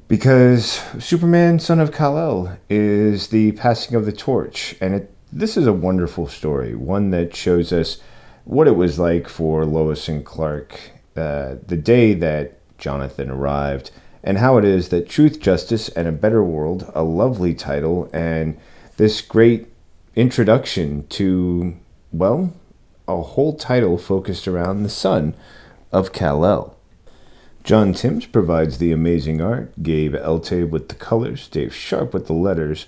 Because 0.08 0.82
Superman, 0.98 1.58
Son 1.58 1.80
of 1.80 1.92
Kal-El, 1.92 2.58
is 2.68 3.28
the 3.28 3.52
passing 3.52 3.96
of 3.96 4.04
the 4.04 4.12
torch, 4.12 4.74
and 4.80 4.94
it, 4.94 5.14
this 5.32 5.56
is 5.56 5.66
a 5.66 5.72
wonderful 5.72 6.28
story, 6.28 6.74
one 6.74 7.10
that 7.10 7.34
shows 7.34 7.72
us 7.72 7.98
what 8.44 8.66
it 8.66 8.76
was 8.76 8.98
like 8.98 9.28
for 9.28 9.64
Lois 9.64 10.08
and 10.08 10.24
Clark 10.24 10.78
uh, 11.16 11.56
the 11.66 11.76
day 11.76 12.14
that 12.14 12.58
Jonathan 12.78 13.30
arrived 13.30 13.90
and 14.24 14.38
how 14.38 14.56
it 14.56 14.64
is 14.64 14.88
that 14.90 15.08
Truth, 15.08 15.40
Justice, 15.40 15.88
and 15.90 16.06
a 16.06 16.12
Better 16.12 16.42
World, 16.42 16.90
a 16.94 17.02
lovely 17.02 17.54
title, 17.54 18.08
and 18.12 18.58
this 18.96 19.20
great 19.20 19.71
introduction 20.14 21.06
to, 21.08 21.76
well, 22.12 22.52
a 23.08 23.22
whole 23.22 23.54
title 23.56 23.98
focused 23.98 24.46
around 24.46 24.82
the 24.82 24.88
son 24.88 25.34
of 25.90 26.12
Kal-El. 26.12 26.76
John 27.64 27.92
Timms 27.92 28.26
provides 28.26 28.78
the 28.78 28.92
amazing 28.92 29.40
art, 29.40 29.72
Gabe 29.82 30.14
Eltaeb 30.16 30.70
with 30.70 30.88
the 30.88 30.94
colors, 30.96 31.46
Dave 31.48 31.74
Sharpe 31.74 32.12
with 32.12 32.26
the 32.26 32.32
letters, 32.32 32.86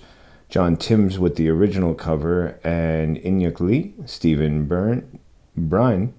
John 0.49 0.75
Timms 0.75 1.17
with 1.17 1.37
the 1.37 1.49
original 1.49 1.95
cover, 1.95 2.59
and 2.63 3.17
Inhyuk 3.17 3.59
Lee, 3.59 3.93
Stephen 4.05 4.65
Byrne, 4.65 5.19
Bryan, 5.55 6.13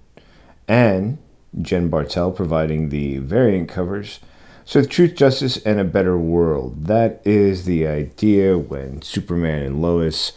and 0.67 1.19
Jen 1.61 1.89
Bartel 1.89 2.33
providing 2.33 2.89
the 2.89 3.19
variant 3.19 3.69
covers. 3.69 4.21
So, 4.65 4.83
Truth, 4.83 5.15
Justice, 5.15 5.59
and 5.59 5.79
a 5.79 5.85
Better 5.85 6.19
World. 6.19 6.87
That 6.87 7.21
is 7.25 7.67
the 7.67 7.87
idea 7.87 8.59
when 8.59 9.01
Superman 9.03 9.63
and 9.63 9.81
Lois 9.81 10.33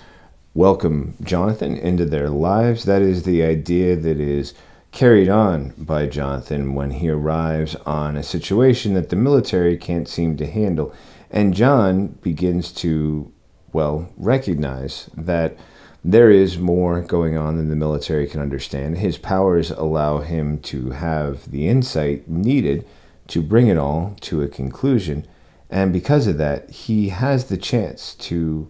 welcome 0.60 1.16
Jonathan 1.24 1.78
into 1.78 2.04
their 2.04 2.30
lives. 2.30 2.84
That 2.84 3.02
is 3.02 3.24
the 3.24 3.42
idea 3.42 3.96
that 3.96 4.20
is 4.20 4.54
carried 4.92 5.30
on 5.30 5.74
by 5.78 6.06
Jonathan 6.06 6.76
when 6.76 6.92
he 6.92 7.08
arrives 7.08 7.78
on 7.86 8.18
a 8.18 8.24
situation 8.24 8.94
that 8.94 9.08
the 9.08 9.16
military 9.16 9.78
can't 9.78 10.06
seem 10.06 10.36
to 10.36 10.46
handle. 10.46 10.94
And 11.32 11.54
John 11.54 12.08
begins 12.08 12.74
to, 12.74 13.32
well, 13.72 14.12
recognize 14.18 15.10
that 15.16 15.56
there 16.04 16.30
is 16.30 16.58
more 16.58 17.00
going 17.04 17.38
on 17.38 17.56
than 17.56 17.70
the 17.70 17.78
military 17.78 18.28
can 18.28 18.42
understand. 18.42 18.98
His 18.98 19.18
powers 19.18 19.72
allow 19.72 20.18
him 20.18 20.60
to 20.64 20.90
have 20.90 21.50
the 21.52 21.70
insight 21.70 22.28
needed 22.28 22.86
to 23.30 23.42
bring 23.42 23.68
it 23.68 23.78
all 23.78 24.14
to 24.22 24.42
a 24.42 24.50
conclusion. 24.50 25.26
And 25.70 25.94
because 25.94 26.28
of 26.28 26.38
that, 26.38 26.70
he 26.70 27.10
has 27.10 27.46
the 27.46 27.56
chance 27.56 28.14
to 28.16 28.70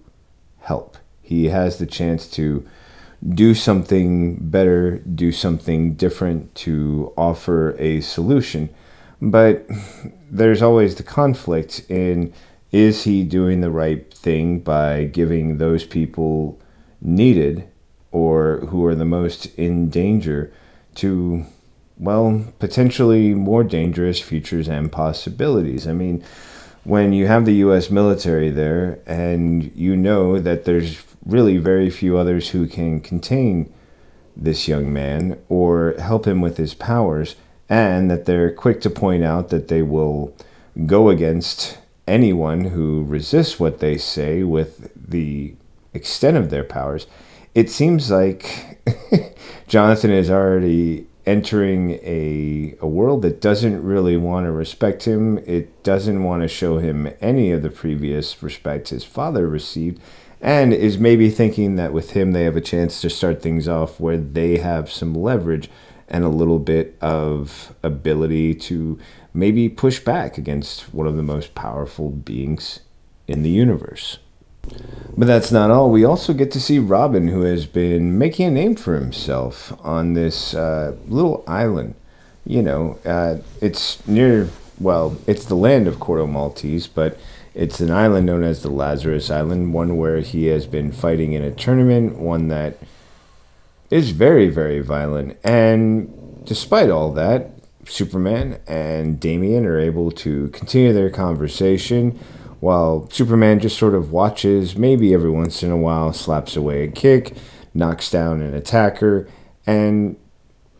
help. 0.59 0.98
He 1.29 1.49
has 1.49 1.77
the 1.77 1.85
chance 1.85 2.27
to 2.31 2.65
do 3.23 3.53
something 3.53 4.37
better, 4.49 4.97
do 4.97 5.31
something 5.31 5.93
different, 5.93 6.55
to 6.65 7.13
offer 7.15 7.75
a 7.77 8.01
solution. 8.01 8.69
But 9.21 9.67
there's 10.31 10.63
always 10.63 10.95
the 10.95 11.03
conflict 11.03 11.85
in 11.87 12.33
is 12.71 13.03
he 13.03 13.23
doing 13.23 13.61
the 13.61 13.69
right 13.69 14.11
thing 14.11 14.61
by 14.61 15.03
giving 15.03 15.59
those 15.59 15.85
people 15.85 16.59
needed 16.99 17.69
or 18.11 18.61
who 18.69 18.83
are 18.85 18.95
the 18.95 19.05
most 19.05 19.45
in 19.55 19.91
danger 19.91 20.51
to, 20.95 21.45
well, 21.99 22.43
potentially 22.57 23.35
more 23.35 23.63
dangerous 23.63 24.19
futures 24.19 24.67
and 24.67 24.91
possibilities? 24.91 25.87
I 25.87 25.93
mean, 25.93 26.23
when 26.89 27.13
you 27.13 27.27
have 27.27 27.45
the 27.45 27.53
U.S. 27.55 27.91
military 27.91 28.49
there 28.49 28.99
and 29.05 29.71
you 29.75 29.95
know 29.95 30.39
that 30.39 30.65
there's 30.65 31.03
really 31.23 31.57
very 31.57 31.91
few 31.91 32.17
others 32.17 32.49
who 32.49 32.65
can 32.65 32.99
contain 32.99 33.71
this 34.35 34.67
young 34.67 34.91
man 34.91 35.39
or 35.49 35.93
help 35.99 36.25
him 36.25 36.41
with 36.41 36.57
his 36.57 36.73
powers, 36.73 37.35
and 37.69 38.09
that 38.09 38.25
they're 38.25 38.51
quick 38.51 38.81
to 38.81 38.89
point 38.89 39.23
out 39.23 39.49
that 39.49 39.67
they 39.67 39.83
will 39.83 40.35
go 40.87 41.09
against 41.09 41.77
anyone 42.07 42.65
who 42.65 43.03
resists 43.03 43.59
what 43.59 43.79
they 43.79 43.95
say 43.95 44.41
with 44.41 44.91
the 44.95 45.53
extent 45.93 46.37
of 46.37 46.49
their 46.49 46.63
powers. 46.63 47.05
It 47.53 47.69
seems 47.69 48.09
like 48.09 48.81
Jonathan 49.67 50.09
is 50.09 50.31
already 50.31 51.05
entering 51.25 51.99
a, 52.01 52.75
a 52.79 52.87
world 52.87 53.21
that 53.21 53.41
doesn't 53.41 53.83
really 53.83 54.17
want 54.17 54.45
to 54.45 54.51
respect 54.51 55.03
him. 55.03 55.37
It 55.39 55.83
doesn't 55.83 56.23
want 56.23 56.41
to 56.43 56.47
show 56.47 56.79
him 56.79 57.11
any 57.21 57.51
of 57.51 57.61
the 57.61 57.69
previous 57.69 58.41
respect 58.41 58.89
his 58.89 59.03
father 59.03 59.47
received 59.47 60.01
and 60.41 60.73
is 60.73 60.97
maybe 60.97 61.29
thinking 61.29 61.75
that 61.75 61.93
with 61.93 62.11
him 62.11 62.31
they 62.31 62.43
have 62.43 62.55
a 62.55 62.61
chance 62.61 63.01
to 63.01 63.09
start 63.09 63.41
things 63.41 63.67
off 63.67 63.99
where 63.99 64.17
they 64.17 64.57
have 64.57 64.91
some 64.91 65.13
leverage 65.13 65.69
and 66.07 66.23
a 66.23 66.29
little 66.29 66.59
bit 66.59 66.97
of 67.01 67.75
ability 67.83 68.55
to 68.55 68.97
maybe 69.33 69.69
push 69.69 69.99
back 69.99 70.37
against 70.37 70.93
one 70.93 71.05
of 71.05 71.15
the 71.15 71.23
most 71.23 71.53
powerful 71.53 72.09
beings 72.09 72.79
in 73.27 73.43
the 73.43 73.49
universe. 73.49 74.17
But 75.17 75.27
that's 75.27 75.51
not 75.51 75.69
all. 75.69 75.91
We 75.91 76.05
also 76.05 76.33
get 76.33 76.49
to 76.51 76.61
see 76.61 76.79
Robin, 76.79 77.27
who 77.27 77.41
has 77.41 77.65
been 77.65 78.17
making 78.17 78.47
a 78.47 78.51
name 78.51 78.75
for 78.75 78.95
himself 78.95 79.73
on 79.83 80.13
this 80.13 80.53
uh, 80.53 80.95
little 81.07 81.43
island. 81.45 81.95
You 82.45 82.61
know, 82.61 82.99
uh, 83.05 83.39
it's 83.61 84.05
near, 84.07 84.49
well, 84.79 85.17
it's 85.27 85.45
the 85.45 85.55
land 85.55 85.87
of 85.87 85.97
Corto 85.97 86.29
Maltese, 86.29 86.87
but 86.87 87.19
it's 87.53 87.81
an 87.81 87.91
island 87.91 88.27
known 88.27 88.43
as 88.43 88.61
the 88.61 88.69
Lazarus 88.69 89.29
Island, 89.29 89.73
one 89.73 89.97
where 89.97 90.21
he 90.21 90.45
has 90.45 90.65
been 90.65 90.91
fighting 90.91 91.33
in 91.33 91.43
a 91.43 91.51
tournament, 91.51 92.17
one 92.17 92.47
that 92.47 92.77
is 93.89 94.11
very, 94.11 94.47
very 94.47 94.79
violent. 94.79 95.37
And 95.43 96.45
despite 96.45 96.89
all 96.89 97.11
that, 97.13 97.51
Superman 97.85 98.61
and 98.67 99.19
Damian 99.19 99.65
are 99.65 99.79
able 99.79 100.11
to 100.11 100.47
continue 100.49 100.93
their 100.93 101.09
conversation 101.09 102.19
while 102.59 103.09
Superman 103.09 103.59
just 103.59 103.77
sort 103.77 103.95
of 103.95 104.11
watches, 104.11 104.75
maybe 104.75 105.13
every 105.13 105.29
once 105.29 105.63
in 105.63 105.71
a 105.71 105.77
while, 105.77 106.13
slaps 106.13 106.55
away 106.55 106.83
a 106.83 106.91
kick, 106.91 107.33
knocks 107.73 108.09
down 108.11 108.41
an 108.41 108.53
attacker, 108.53 109.27
and 109.65 110.17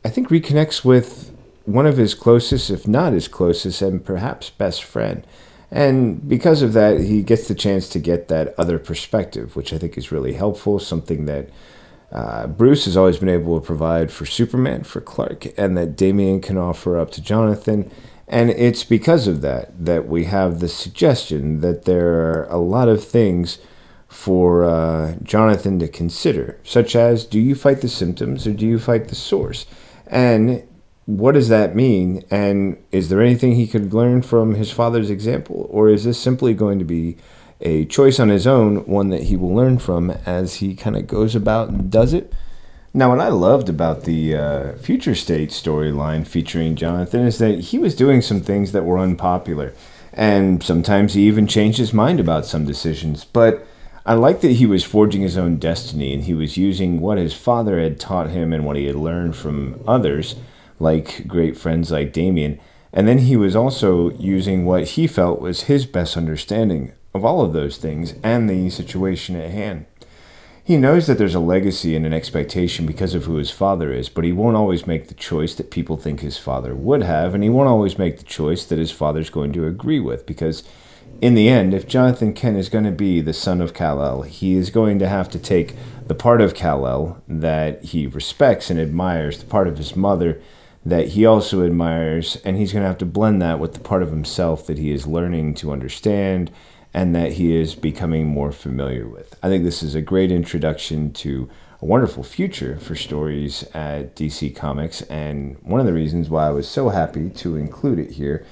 I 0.04 0.10
think 0.10 0.30
reconnects 0.30 0.84
with 0.84 1.32
one 1.66 1.86
of 1.86 1.98
his 1.98 2.14
closest, 2.14 2.70
if 2.70 2.88
not 2.88 3.14
his 3.14 3.28
closest, 3.28 3.82
and 3.82 4.04
perhaps 4.04 4.50
best 4.50 4.84
friend. 4.84 5.26
And 5.72 6.28
because 6.28 6.62
of 6.62 6.74
that, 6.74 7.00
he 7.02 7.22
gets 7.22 7.48
the 7.48 7.56
chance 7.56 7.88
to 7.90 8.00
get 8.00 8.28
that 8.30 8.56
other 8.58 8.80
perspective, 8.80 9.56
which 9.56 9.72
I 9.72 9.78
think 9.78 9.98
is 9.98 10.12
really 10.12 10.34
helpful, 10.34 10.80
something 10.80 11.26
that 11.26 11.50
uh, 12.12 12.48
Bruce 12.48 12.86
has 12.86 12.98
always 12.98 13.20
been 13.20 13.30
able 13.30 13.60
to 13.60 13.66
provide 13.66 14.12
for 14.12 14.26
Superman, 14.26 14.84
for 14.84 15.00
Clark, 15.00 15.58
and 15.60 15.78
that 15.78 15.96
Damian 15.96 16.42
can 16.42 16.58
offer 16.58 16.98
up 16.98 17.12
to 17.12 17.22
Jonathan. 17.22 17.92
And 18.30 18.52
it's 18.52 18.84
because 18.84 19.28
of 19.28 19.42
that 19.42 19.86
that 19.86 20.08
we 20.08 20.26
have 20.26 20.60
the 20.60 20.70
suggestion 20.70 21.62
that 21.62 21.86
there 21.86 22.14
are 22.14 22.44
a 22.46 22.58
lot 22.58 22.88
of 22.88 23.04
things 23.04 23.58
for 24.08 24.64
uh, 24.64 25.16
Jonathan 25.24 25.80
to 25.80 25.88
consider, 25.88 26.60
such 26.64 26.96
as 26.96 27.26
do 27.26 27.40
you 27.40 27.56
fight 27.56 27.82
the 27.82 27.90
symptoms 27.90 28.46
or 28.46 28.54
do 28.54 28.68
you 28.68 28.78
fight 28.78 29.08
the 29.08 29.16
source? 29.16 29.66
And 30.06 30.68
what 31.06 31.32
does 31.32 31.50
that 31.50 31.76
mean? 31.76 32.24
And 32.30 32.78
is 32.92 33.10
there 33.10 33.22
anything 33.22 33.56
he 33.56 33.66
could 33.66 33.94
learn 33.94 34.22
from 34.22 34.54
his 34.54 34.72
father's 34.72 35.10
example? 35.10 35.68
Or 35.72 35.90
is 35.90 36.04
this 36.04 36.20
simply 36.20 36.54
going 36.54 36.78
to 36.78 36.86
be 36.86 37.18
a 37.62 37.86
choice 37.86 38.20
on 38.20 38.30
his 38.30 38.46
own, 38.46 38.86
one 38.86 39.10
that 39.10 39.24
he 39.24 39.36
will 39.36 39.54
learn 39.54 39.80
from 39.80 40.12
as 40.26 40.56
he 40.56 40.76
kind 40.76 40.96
of 40.96 41.08
goes 41.08 41.36
about 41.36 41.70
and 41.70 41.92
does 41.92 42.14
it? 42.14 42.32
Now, 42.92 43.10
what 43.10 43.20
I 43.20 43.28
loved 43.28 43.70
about 43.70 44.04
the 44.04 44.36
uh, 44.36 44.74
Future 44.78 45.14
State 45.14 45.50
storyline 45.50 46.26
featuring 46.26 46.76
Jonathan 46.76 47.22
is 47.22 47.38
that 47.38 47.60
he 47.60 47.78
was 47.78 47.96
doing 47.96 48.22
some 48.22 48.42
things 48.42 48.72
that 48.72 48.84
were 48.84 48.98
unpopular. 48.98 49.74
And 50.12 50.64
sometimes 50.64 51.14
he 51.14 51.28
even 51.28 51.46
changed 51.46 51.78
his 51.78 51.94
mind 51.94 52.20
about 52.20 52.48
some 52.48 52.66
decisions. 52.66 53.26
But 53.26 53.66
I 54.08 54.16
like 54.16 54.42
that 54.42 54.54
he 54.54 54.66
was 54.66 54.84
forging 54.84 55.22
his 55.22 55.38
own 55.38 55.58
destiny 55.58 56.16
and 56.16 56.24
he 56.24 56.34
was 56.34 56.58
using 56.58 57.00
what 57.00 57.20
his 57.20 57.36
father 57.36 57.80
had 57.80 58.00
taught 58.00 58.32
him 58.32 58.52
and 58.52 58.66
what 58.66 58.76
he 58.76 58.86
had 58.86 58.96
learned 58.96 59.36
from 59.36 59.84
others 59.88 60.36
like 60.80 61.28
great 61.28 61.58
friends 61.58 61.92
like 61.92 62.12
Damian. 62.12 62.60
And 62.92 63.08
then 63.08 63.20
he 63.20 63.36
was 63.36 63.56
also 63.56 64.10
using 64.14 64.66
what 64.66 64.90
he 64.90 65.06
felt 65.06 65.42
was 65.42 65.64
his 65.64 65.86
best 65.86 66.18
understanding 66.18 66.94
of 67.14 67.24
all 67.24 67.42
of 67.42 67.54
those 67.54 67.78
things 67.78 68.16
and 68.24 68.50
the 68.50 68.72
situation 68.72 69.36
at 69.36 69.52
hand. 69.52 69.86
He 70.70 70.78
knows 70.78 71.08
that 71.08 71.18
there's 71.18 71.34
a 71.34 71.40
legacy 71.40 71.96
and 71.96 72.06
an 72.06 72.14
expectation 72.14 72.86
because 72.86 73.16
of 73.16 73.26
who 73.26 73.38
his 73.38 73.50
father 73.50 73.92
is, 73.92 74.08
but 74.08 74.24
he 74.24 74.32
won't 74.32 74.56
always 74.56 74.86
make 74.86 75.08
the 75.08 75.16
choice 75.16 75.56
that 75.56 75.72
people 75.72 75.98
think 75.98 76.20
his 76.20 76.38
father 76.38 76.76
would 76.76 77.02
have, 77.02 77.34
and 77.34 77.44
he 77.44 77.50
won't 77.50 77.68
always 77.68 77.98
make 77.98 78.20
the 78.20 78.24
choice 78.24 78.66
that 78.66 78.78
his 78.78 78.92
father's 78.92 79.32
going 79.32 79.52
to 79.54 79.66
agree 79.66 80.00
with 80.00 80.28
because 80.28 80.64
in 81.22 81.34
the 81.34 81.50
end, 81.50 81.74
if 81.74 81.88
Jonathan 81.88 82.34
Kent 82.34 82.58
is 82.58 82.70
going 82.70 82.84
to 82.84 82.92
be 82.92 83.20
the 83.20 83.34
son 83.34 83.62
of 83.62 83.74
Kal-El, 83.74 84.22
he 84.22 84.54
is 84.54 84.70
going 84.70 85.00
to 85.00 85.08
have 85.08 85.28
to 85.32 85.40
take 85.40 85.74
the 86.06 86.14
part 86.14 86.40
of 86.40 86.54
Kal-El 86.54 87.20
that 87.28 87.86
he 87.86 88.06
respects 88.06 88.70
and 88.70 88.80
admires, 88.80 89.40
the 89.40 89.48
part 89.48 89.68
of 89.68 89.80
his 89.80 89.96
mother 89.96 90.40
that 90.86 91.08
he 91.08 91.26
also 91.26 91.66
admires, 91.66 92.36
and 92.46 92.58
he's 92.58 92.74
going 92.74 92.84
to 92.84 92.88
have 92.88 93.00
to 93.00 93.08
blend 93.08 93.42
that 93.42 93.60
with 93.60 93.74
the 93.74 93.80
part 93.80 94.04
of 94.04 94.12
himself 94.12 94.68
that 94.68 94.78
he 94.78 94.92
is 94.92 95.08
learning 95.08 95.56
to 95.56 95.72
understand 95.72 96.52
and 96.94 97.16
that 97.16 97.34
he 97.34 97.56
is 97.56 97.76
becoming 97.76 98.28
more 98.28 98.52
familiar 98.52 99.08
with. 99.08 99.38
I 99.44 99.48
think 99.48 99.64
this 99.64 99.84
is 99.84 99.96
a 99.96 100.02
great 100.02 100.32
introduction 100.32 101.14
to 101.14 101.50
a 101.82 101.86
wonderful 101.86 102.24
future 102.24 102.78
for 102.78 102.96
stories 102.96 103.64
at 103.74 104.16
DC 104.16 104.56
Comics, 104.56 105.02
and 105.04 105.58
one 105.62 105.80
of 105.80 105.86
the 105.86 105.94
reasons 105.94 106.30
why 106.30 106.48
I 106.48 106.52
was 106.52 106.68
so 106.68 106.90
happy 106.90 107.30
to 107.30 107.56
include 107.56 108.00
it 108.00 108.12
here 108.12 108.46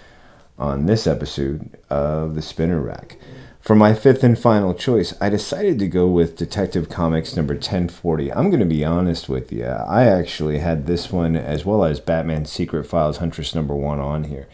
on 0.58 0.86
this 0.86 1.06
episode 1.06 1.78
of 1.90 2.36
The 2.36 2.42
Spinner 2.42 2.80
Rack. 2.80 3.18
For 3.60 3.76
my 3.76 3.94
fifth 3.94 4.24
and 4.24 4.40
final 4.40 4.74
choice, 4.74 5.14
I 5.20 5.28
decided 5.28 5.78
to 5.80 5.90
go 5.90 6.08
with 6.08 6.38
Detective 6.38 6.88
Comics 6.88 7.36
number 7.36 7.54
1040. 7.54 8.32
I'm 8.32 8.50
going 8.50 8.62
to 8.62 8.66
be 8.66 8.86
honest 8.86 9.28
with 9.28 9.52
you. 9.52 9.66
I 9.66 10.06
actually 10.06 10.60
had 10.60 10.88
this 10.88 11.12
one 11.12 11.36
as 11.36 11.66
well 11.66 11.84
as 11.84 12.00
Batman 12.00 12.46
Secret 12.46 12.86
Files 12.86 13.18
Huntress 13.18 13.54
number 13.54 13.76
1 13.76 14.00
on 14.00 14.24
here. 14.24 14.48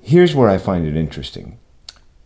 Here's 0.00 0.34
where 0.34 0.48
I 0.48 0.56
find 0.56 0.86
it 0.86 0.96
interesting 0.96 1.58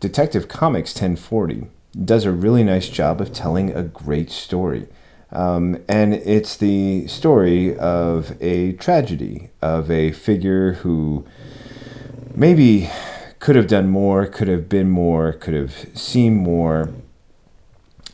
Detective 0.01 0.49
Comics 0.49 0.93
1040 0.95 1.69
does 2.05 2.25
a 2.25 2.33
really 2.33 2.65
nice 2.65 2.89
job 2.89 3.21
of 3.21 3.33
telling 3.33 3.71
a 3.71 3.83
great 3.83 4.31
story. 4.31 4.89
Um, 5.31 5.83
and 5.89 6.15
it's 6.15 6.57
the 6.57 7.07
story 7.07 7.77
of 7.77 8.37
a 8.41 8.73
tragedy, 8.75 9.51
of 9.61 9.91
a 9.91 10.13
figure 10.13 10.75
who 10.75 11.27
maybe 12.35 12.91
could 13.41 13.57
have 13.57 13.67
done 13.67 13.89
more, 13.89 14.27
could 14.27 14.49
have 14.49 14.69
been 14.69 14.91
more, 14.91 15.33
could 15.33 15.55
have 15.55 15.87
seen 15.95 16.37
more, 16.37 16.91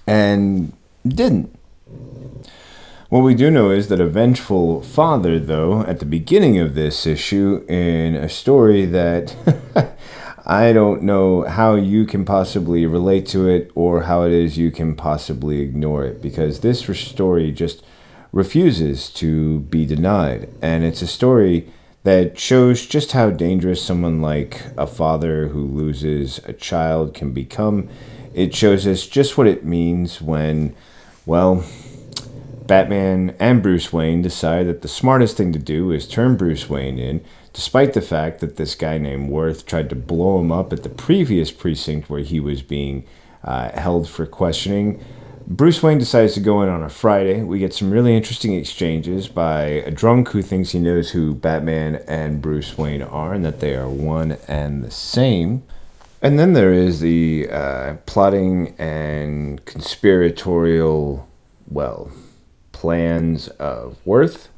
and 0.07 0.73
didn't. 1.07 1.57
What 3.11 3.21
we 3.21 3.35
do 3.35 3.51
know 3.51 3.71
is 3.71 3.89
that 3.89 4.01
a 4.01 4.07
vengeful 4.07 4.83
father, 4.83 5.39
though, 5.41 5.83
at 5.83 5.99
the 5.99 6.07
beginning 6.07 6.59
of 6.59 6.75
this 6.75 7.07
issue, 7.07 7.65
in 7.69 8.15
a 8.15 8.29
story 8.29 8.87
that 8.87 9.35
I 10.51 10.73
don't 10.73 11.05
know 11.05 11.43
how 11.43 11.77
you 11.77 12.05
can 12.05 12.25
possibly 12.25 12.85
relate 12.85 13.25
to 13.27 13.49
it 13.49 13.71
or 13.77 14.03
how 14.03 14.25
it 14.25 14.33
is 14.33 14.59
you 14.59 14.73
can 14.73 14.97
possibly 14.97 15.61
ignore 15.61 16.05
it 16.05 16.21
because 16.21 16.59
this 16.59 16.81
story 16.81 17.53
just 17.53 17.85
refuses 18.33 19.11
to 19.11 19.61
be 19.61 19.87
denied. 19.87 20.49
And 20.61 20.83
it's 20.83 21.03
a 21.03 21.07
story 21.07 21.69
that 22.03 22.37
shows 22.37 22.85
just 22.85 23.13
how 23.13 23.31
dangerous 23.31 23.81
someone 23.81 24.21
like 24.21 24.63
a 24.77 24.89
father 24.89 25.47
who 25.47 25.65
loses 25.65 26.39
a 26.39 26.53
child 26.53 27.15
can 27.15 27.31
become. 27.33 27.89
It 28.35 28.53
shows 28.53 28.89
us 28.89 29.07
just 29.07 29.39
what 29.39 29.47
it 29.47 29.65
means 29.65 30.21
when, 30.21 30.75
well, 31.27 31.65
Batman 32.71 33.35
and 33.41 33.65
Bruce 33.65 33.93
Wayne 33.93 34.23
decide 34.23 34.69
that 34.69 34.83
the 34.83 34.87
smartest 34.87 35.37
thing 35.37 35.53
to 35.53 35.59
do 35.59 35.91
is 35.91 36.07
turn 36.07 36.37
Bruce 36.37 36.71
Wayne 36.71 37.01
in 37.01 37.21
despite 37.53 37.95
the 37.95 38.01
fact 38.01 38.39
that 38.39 38.59
this 38.59 38.77
guy 38.77 38.97
named 38.97 39.29
Worth 39.29 39.67
tried 39.67 39.91
to 39.91 39.97
blow 39.97 40.39
him 40.39 40.53
up 40.53 40.73
at 40.73 40.85
the 40.85 40.89
previous 40.89 41.51
precinct 41.51 42.09
where 42.09 42.21
he 42.21 42.39
was 42.39 42.63
being 42.63 43.05
uh, 43.43 43.73
held 43.73 44.09
for 44.09 44.25
questioning. 44.25 45.03
Bruce 45.49 45.83
Wayne 45.83 45.99
decides 45.99 46.35
to 46.35 46.41
go 46.41 46.63
in 46.63 46.69
on 46.69 46.85
a 46.85 46.89
Friday. 46.89 47.43
We 47.43 47.59
get 47.59 47.75
some 47.75 47.91
really 47.91 48.17
interesting 48.17 48.55
exchanges 48.55 49.27
by 49.27 49.63
a 49.63 49.91
drunk 49.91 50.29
who 50.29 50.41
thinks 50.41 50.71
he 50.71 50.79
knows 50.79 51.11
who 51.11 51.35
Batman 51.35 51.97
and 52.07 52.41
Bruce 52.41 52.79
Wayne 52.79 53.03
are 53.03 53.35
and 53.35 53.45
that 53.45 53.59
they 53.59 53.75
are 53.75 53.89
one 53.89 54.39
and 54.47 54.85
the 54.85 54.93
same. 54.93 55.65
And 56.23 56.39
then 56.39 56.53
there 56.53 56.73
is 56.73 57.01
the 57.01 57.49
uh, 57.51 57.95
plotting 58.07 58.77
and 58.79 59.65
conspiratorial, 59.65 61.27
well, 61.67 62.13
plans 62.81 63.49
of 63.59 63.99
Worth 64.07 64.49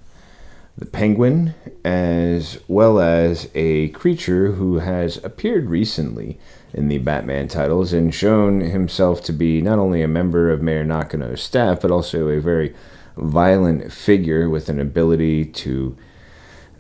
the 0.79 0.87
penguin, 0.87 1.57
as 1.85 2.61
well 2.69 3.01
as 3.01 3.51
a 3.53 3.89
creature 3.89 4.53
who 4.53 4.79
has 4.79 5.17
appeared 5.25 5.69
recently 5.69 6.39
in 6.73 6.87
the 6.87 6.99
Batman 6.99 7.49
titles 7.49 7.93
and 7.93 8.15
shown 8.15 8.61
himself 8.61 9.25
to 9.25 9.33
be 9.33 9.61
not 9.61 9.81
only 9.81 10.03
a 10.03 10.09
member 10.09 10.53
of 10.53 10.63
Mayor 10.63 10.85
Nakano's 10.85 11.43
staff, 11.43 11.81
but 11.81 11.91
also 11.91 12.29
a 12.29 12.41
very 12.41 12.73
violent 13.17 13.93
figure 13.93 14.49
with 14.49 14.69
an 14.69 14.79
ability 14.79 15.45
to 15.45 15.97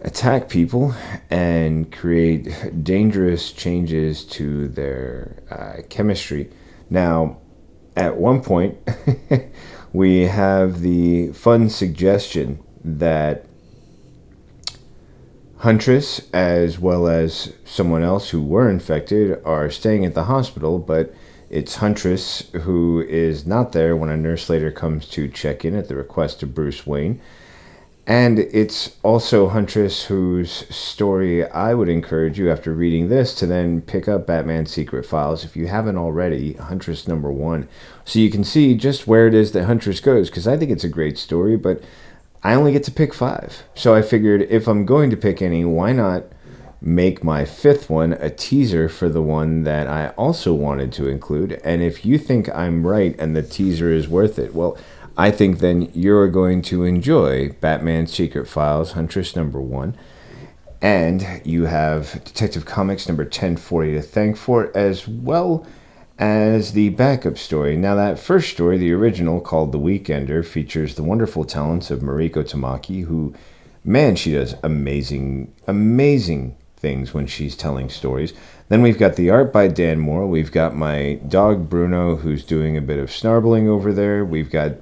attack 0.03 0.49
people 0.49 0.95
and 1.29 1.91
create 1.91 2.85
dangerous 2.85 3.51
changes 3.51 4.25
to 4.27 4.69
their 4.69 5.43
uh, 5.51 5.83
chemistry. 5.89 6.49
Now, 6.89 7.39
at 7.97 8.17
one 8.17 8.43
point, 8.43 8.79
we 9.93 10.23
have 10.23 10.81
the 10.81 11.33
fun 11.33 11.69
suggestion 11.69 12.63
that 12.85 13.45
Huntress, 15.59 16.29
as 16.33 16.81
well 16.81 17.07
as 17.07 17.53
someone 17.65 18.03
else 18.03 18.31
who 18.31 18.43
were 18.43 18.69
infected, 18.69 19.41
are 19.45 19.71
staying 19.71 20.05
at 20.05 20.15
the 20.15 20.25
hospital, 20.25 20.81
but 20.81 21.15
it's 21.51 21.77
Huntress 21.77 22.51
who 22.63 23.01
is 23.03 23.47
not 23.47 23.73
there 23.73 23.95
when 23.95 24.11
a 24.11 24.17
nurse 24.17 24.49
later 24.49 24.73
comes 24.73 25.07
to 25.11 25.29
check 25.29 25.65
in 25.65 25.77
at 25.77 25.87
the 25.87 25.95
request 25.95 26.43
of 26.43 26.55
Bruce 26.55 26.85
Wayne. 26.85 27.21
And 28.05 28.41
it's 28.41 28.97
also 29.05 29.49
Huntress 29.49 30.07
whose 30.07 30.51
story 30.75 31.47
I 31.47 31.73
would 31.73 31.89
encourage 31.89 32.37
you 32.37 32.51
after 32.51 32.75
reading 32.75 33.09
this 33.09 33.33
to 33.37 33.47
then 33.47 33.81
pick 33.81 34.09
up 34.09 34.27
Batman 34.27 34.67
Secret 34.67 35.07
Files 35.07 35.45
if 35.45 35.55
you 35.55 35.69
haven't 35.69 35.97
already, 35.97 36.55
Huntress 36.55 37.07
number 37.07 37.31
one, 37.31 37.69
so 38.05 38.19
you 38.19 38.29
can 38.29 38.43
see 38.43 38.75
just 38.75 39.07
where 39.07 39.29
it 39.29 39.35
is 39.35 39.53
that 39.53 39.67
Huntress 39.67 40.01
goes, 40.01 40.31
because 40.31 40.49
I 40.49 40.57
think 40.57 40.73
it's 40.73 40.83
a 40.83 40.89
great 40.89 41.17
story, 41.17 41.57
but 41.57 41.81
I 42.43 42.55
only 42.55 42.73
get 42.73 42.83
to 42.85 42.91
pick 42.91 43.15
five. 43.15 43.63
So 43.77 43.95
I 43.95 44.03
figured 44.03 44.43
if 44.43 44.67
I'm 44.67 44.85
going 44.85 45.09
to 45.11 45.17
pick 45.17 45.41
any, 45.41 45.65
why 45.65 45.93
not 45.93 46.25
make 46.81 47.23
my 47.23 47.45
fifth 47.45 47.89
one 47.89 48.15
a 48.15 48.29
teaser 48.29 48.89
for 48.89 49.09
the 49.09 49.23
one 49.23 49.63
that 49.63 49.87
I 49.87 50.09
also 50.19 50.53
wanted 50.53 50.93
to 50.95 51.07
include? 51.07 51.61
And 51.63 51.83
if 51.83 52.05
you 52.05 52.19
think 52.19 52.49
I'm 52.49 52.85
right 52.85 53.15
and 53.17 53.37
the 53.37 53.45
teaser 53.45 53.93
is 53.93 54.09
worth 54.09 54.41
it, 54.41 54.57
well, 54.57 54.77
I 55.17 55.31
think 55.31 55.59
then 55.59 55.91
you're 55.93 56.29
going 56.29 56.63
to 56.63 56.85
enjoy 56.85 57.51
Batman 57.61 58.07
Secret 58.07 58.49
Files 58.49 58.93
Huntress 58.93 59.37
number 59.37 59.61
one. 59.61 59.97
And 60.81 61.43
you 61.45 61.67
have 61.67 62.25
Detective 62.25 62.65
Comics 62.65 63.07
number 63.07 63.25
1040 63.25 63.93
to 63.93 64.03
thank 64.03 64.37
for 64.37 64.65
it, 64.65 64.75
as 64.75 65.07
well 65.07 65.67
as 66.19 66.73
the 66.73 66.89
backup 66.91 67.39
story. 67.39 67.77
Now, 67.77 67.95
that 67.95 68.19
first 68.19 68.51
story, 68.51 68.79
the 68.79 68.93
original 68.93 69.41
called 69.41 69.71
The 69.73 69.79
Weekender, 69.79 70.45
features 70.45 70.95
the 70.95 71.03
wonderful 71.03 71.45
talents 71.45 71.91
of 71.91 72.01
Mariko 72.01 72.43
Tamaki, 72.43 73.05
who, 73.05 73.35
man, 73.85 74.17
she 74.17 74.33
does 74.33 74.57
amazing, 74.63 75.55
amazing 75.69 76.57
things 76.77 77.15
when 77.15 77.27
she's 77.29 77.55
telling 77.55 77.89
stories. 77.89 78.33
Then 78.69 78.83
we've 78.83 78.99
got 78.99 79.15
the 79.15 79.31
art 79.31 79.53
by 79.53 79.69
Dan 79.69 80.01
Mora. 80.01 80.27
We've 80.27 80.51
got 80.51 80.75
my 80.75 81.21
dog 81.29 81.69
Bruno, 81.69 82.17
who's 82.17 82.45
doing 82.45 82.77
a 82.77 82.83
bit 82.83 82.99
of 82.99 83.09
snarbling 83.11 83.69
over 83.69 83.93
there. 83.93 84.25
We've 84.25 84.51
got 84.51 84.73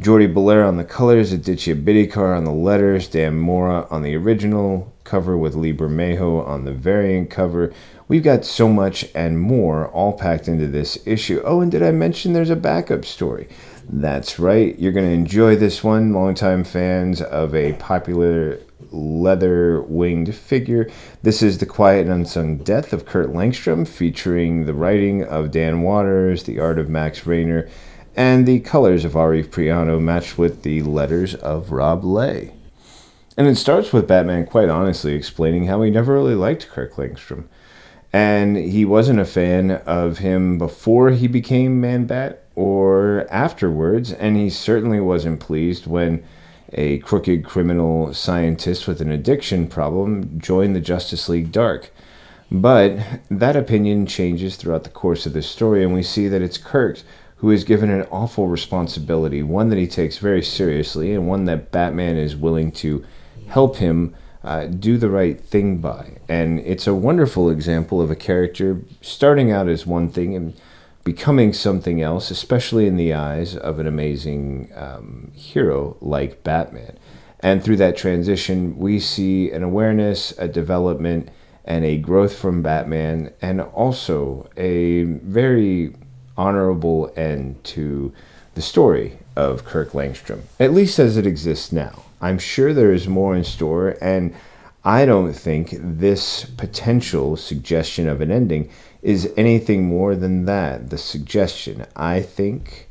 Jordie 0.00 0.26
Bellaire 0.26 0.66
on 0.66 0.76
the 0.76 0.84
colors, 0.84 1.32
Aditya 1.32 1.76
Bidikar 1.76 2.36
on 2.36 2.44
the 2.44 2.50
letters, 2.50 3.06
Dan 3.06 3.36
Mora 3.36 3.86
on 3.90 4.02
the 4.02 4.16
original 4.16 4.92
cover 5.04 5.36
with 5.36 5.54
Lee 5.54 5.72
Bermejo 5.72 6.44
on 6.44 6.64
the 6.64 6.72
variant 6.72 7.30
cover. 7.30 7.72
We've 8.08 8.24
got 8.24 8.44
so 8.44 8.68
much 8.68 9.06
and 9.14 9.38
more 9.38 9.86
all 9.88 10.12
packed 10.12 10.48
into 10.48 10.66
this 10.66 10.98
issue. 11.06 11.40
Oh, 11.44 11.60
and 11.60 11.70
did 11.70 11.82
I 11.82 11.92
mention 11.92 12.32
there's 12.32 12.50
a 12.50 12.56
backup 12.56 13.04
story? 13.04 13.48
That's 13.88 14.40
right. 14.40 14.76
You're 14.80 14.92
going 14.92 15.06
to 15.06 15.12
enjoy 15.12 15.54
this 15.54 15.84
one. 15.84 16.12
Longtime 16.12 16.64
fans 16.64 17.22
of 17.22 17.54
a 17.54 17.74
popular 17.74 18.58
leather 18.90 19.80
winged 19.80 20.34
figure. 20.34 20.90
This 21.22 21.40
is 21.40 21.58
The 21.58 21.66
Quiet 21.66 22.06
and 22.06 22.12
Unsung 22.12 22.58
Death 22.58 22.92
of 22.92 23.06
Kirk 23.06 23.30
Langstrom, 23.30 23.86
featuring 23.86 24.66
the 24.66 24.74
writing 24.74 25.22
of 25.22 25.52
Dan 25.52 25.82
Watters, 25.82 26.44
the 26.44 26.58
art 26.58 26.80
of 26.80 26.88
Max 26.88 27.26
Raynor, 27.26 27.68
and 28.16 28.46
the 28.46 28.60
colors 28.60 29.04
of 29.04 29.16
Ari 29.16 29.44
Prianto 29.44 30.00
matched 30.00 30.38
with 30.38 30.62
the 30.62 30.82
letters 30.82 31.34
of 31.34 31.72
Rob 31.72 32.04
Leigh. 32.04 32.52
And 33.36 33.46
it 33.46 33.56
starts 33.56 33.92
with 33.92 34.06
Batman 34.06 34.46
quite 34.46 34.68
honestly 34.68 35.14
explaining 35.14 35.66
how 35.66 35.82
he 35.82 35.90
never 35.90 36.14
really 36.14 36.34
liked 36.34 36.68
Kirk 36.68 36.94
Langstrom 36.94 37.48
and 38.14 38.56
he 38.56 38.84
wasn't 38.84 39.18
a 39.18 39.24
fan 39.24 39.72
of 39.72 40.18
him 40.18 40.56
before 40.56 41.10
he 41.10 41.26
became 41.26 41.80
Man 41.80 42.06
Bat 42.06 42.44
or 42.54 43.26
afterwards, 43.28 44.12
and 44.12 44.36
he 44.36 44.48
certainly 44.48 45.00
wasn't 45.00 45.40
pleased 45.40 45.88
when 45.88 46.22
a 46.74 46.98
crooked 46.98 47.44
criminal 47.44 48.14
scientist 48.14 48.86
with 48.86 49.00
an 49.00 49.10
addiction 49.10 49.66
problem 49.66 50.38
joined 50.38 50.76
the 50.76 50.80
Justice 50.80 51.28
League 51.28 51.50
Dark. 51.50 51.90
But 52.52 52.96
that 53.28 53.56
opinion 53.56 54.06
changes 54.06 54.54
throughout 54.54 54.84
the 54.84 54.90
course 54.90 55.26
of 55.26 55.32
this 55.32 55.50
story, 55.50 55.82
and 55.82 55.92
we 55.92 56.04
see 56.04 56.28
that 56.28 56.40
it's 56.42 56.56
Kirk 56.56 57.00
who 57.36 57.50
is 57.50 57.64
given 57.64 57.90
an 57.90 58.06
awful 58.10 58.48
responsibility, 58.48 59.42
one 59.42 59.68
that 59.68 59.78
he 59.78 59.86
takes 59.86 60.18
very 60.18 60.42
seriously, 60.42 61.12
and 61.12 61.28
one 61.28 61.44
that 61.44 61.70
Batman 61.70 62.16
is 62.16 62.36
willing 62.36 62.72
to 62.72 63.04
help 63.48 63.76
him 63.76 64.14
uh, 64.42 64.66
do 64.66 64.98
the 64.98 65.10
right 65.10 65.40
thing 65.40 65.78
by. 65.78 66.18
And 66.28 66.60
it's 66.60 66.86
a 66.86 66.94
wonderful 66.94 67.50
example 67.50 68.00
of 68.00 68.10
a 68.10 68.16
character 68.16 68.82
starting 69.00 69.50
out 69.50 69.68
as 69.68 69.86
one 69.86 70.10
thing 70.10 70.34
and 70.34 70.54
becoming 71.02 71.52
something 71.52 72.00
else, 72.00 72.30
especially 72.30 72.86
in 72.86 72.96
the 72.96 73.12
eyes 73.12 73.56
of 73.56 73.78
an 73.78 73.86
amazing 73.86 74.70
um, 74.74 75.30
hero 75.34 75.96
like 76.00 76.42
Batman. 76.42 76.98
And 77.40 77.62
through 77.62 77.76
that 77.76 77.96
transition, 77.96 78.78
we 78.78 78.98
see 78.98 79.50
an 79.50 79.62
awareness, 79.62 80.32
a 80.38 80.48
development, 80.48 81.28
and 81.64 81.84
a 81.84 81.98
growth 81.98 82.36
from 82.36 82.62
Batman, 82.62 83.32
and 83.42 83.60
also 83.60 84.48
a 84.56 85.02
very 85.02 85.94
honorable 86.36 87.12
end 87.16 87.62
to 87.64 88.12
the 88.54 88.62
story 88.62 89.18
of 89.36 89.64
Kirk 89.64 89.90
Langstrom, 89.92 90.42
at 90.60 90.72
least 90.72 90.98
as 90.98 91.16
it 91.16 91.26
exists 91.26 91.72
now. 91.72 92.04
I'm 92.20 92.38
sure 92.38 92.72
there 92.72 92.92
is 92.92 93.08
more 93.08 93.36
in 93.36 93.44
store, 93.44 93.96
and 94.00 94.34
I 94.84 95.06
don't 95.06 95.32
think 95.32 95.74
this 95.78 96.44
potential 96.44 97.36
suggestion 97.36 98.08
of 98.08 98.20
an 98.20 98.30
ending 98.30 98.70
is 99.02 99.32
anything 99.36 99.86
more 99.86 100.14
than 100.14 100.44
that 100.44 100.90
the 100.90 100.98
suggestion. 100.98 101.86
I 101.96 102.20
think 102.20 102.88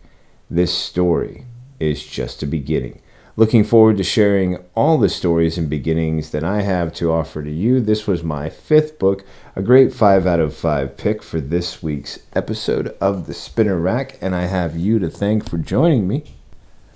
this 0.50 0.76
story 0.76 1.46
is 1.80 2.06
just 2.06 2.44
a 2.44 2.48
beginning. 2.48 3.02
Looking 3.36 3.63
forward 3.63 3.97
to 3.97 4.03
sharing 4.03 4.57
all 4.75 4.99
the 4.99 5.09
stories 5.09 5.57
and 5.57 5.67
beginnings 5.67 6.29
that 6.29 6.43
I 6.43 6.61
have 6.61 6.93
to 6.93 7.11
offer 7.11 7.41
to 7.41 7.49
you. 7.49 7.81
This 7.81 8.05
was 8.05 8.21
my 8.21 8.47
fifth 8.47 8.99
book, 8.99 9.25
a 9.55 9.63
great 9.63 9.91
5 9.91 10.27
out 10.27 10.39
of 10.39 10.55
5 10.55 10.95
pick 10.97 11.23
for 11.23 11.41
this 11.41 11.81
week's 11.81 12.19
episode 12.34 12.95
of 13.01 13.25
The 13.25 13.34
Spinner 13.34 13.79
Rack, 13.79 14.19
and 14.21 14.36
I 14.36 14.43
have 14.45 14.77
you 14.77 14.99
to 14.99 15.09
thank 15.09 15.49
for 15.49 15.57
joining 15.57 16.07
me. 16.07 16.36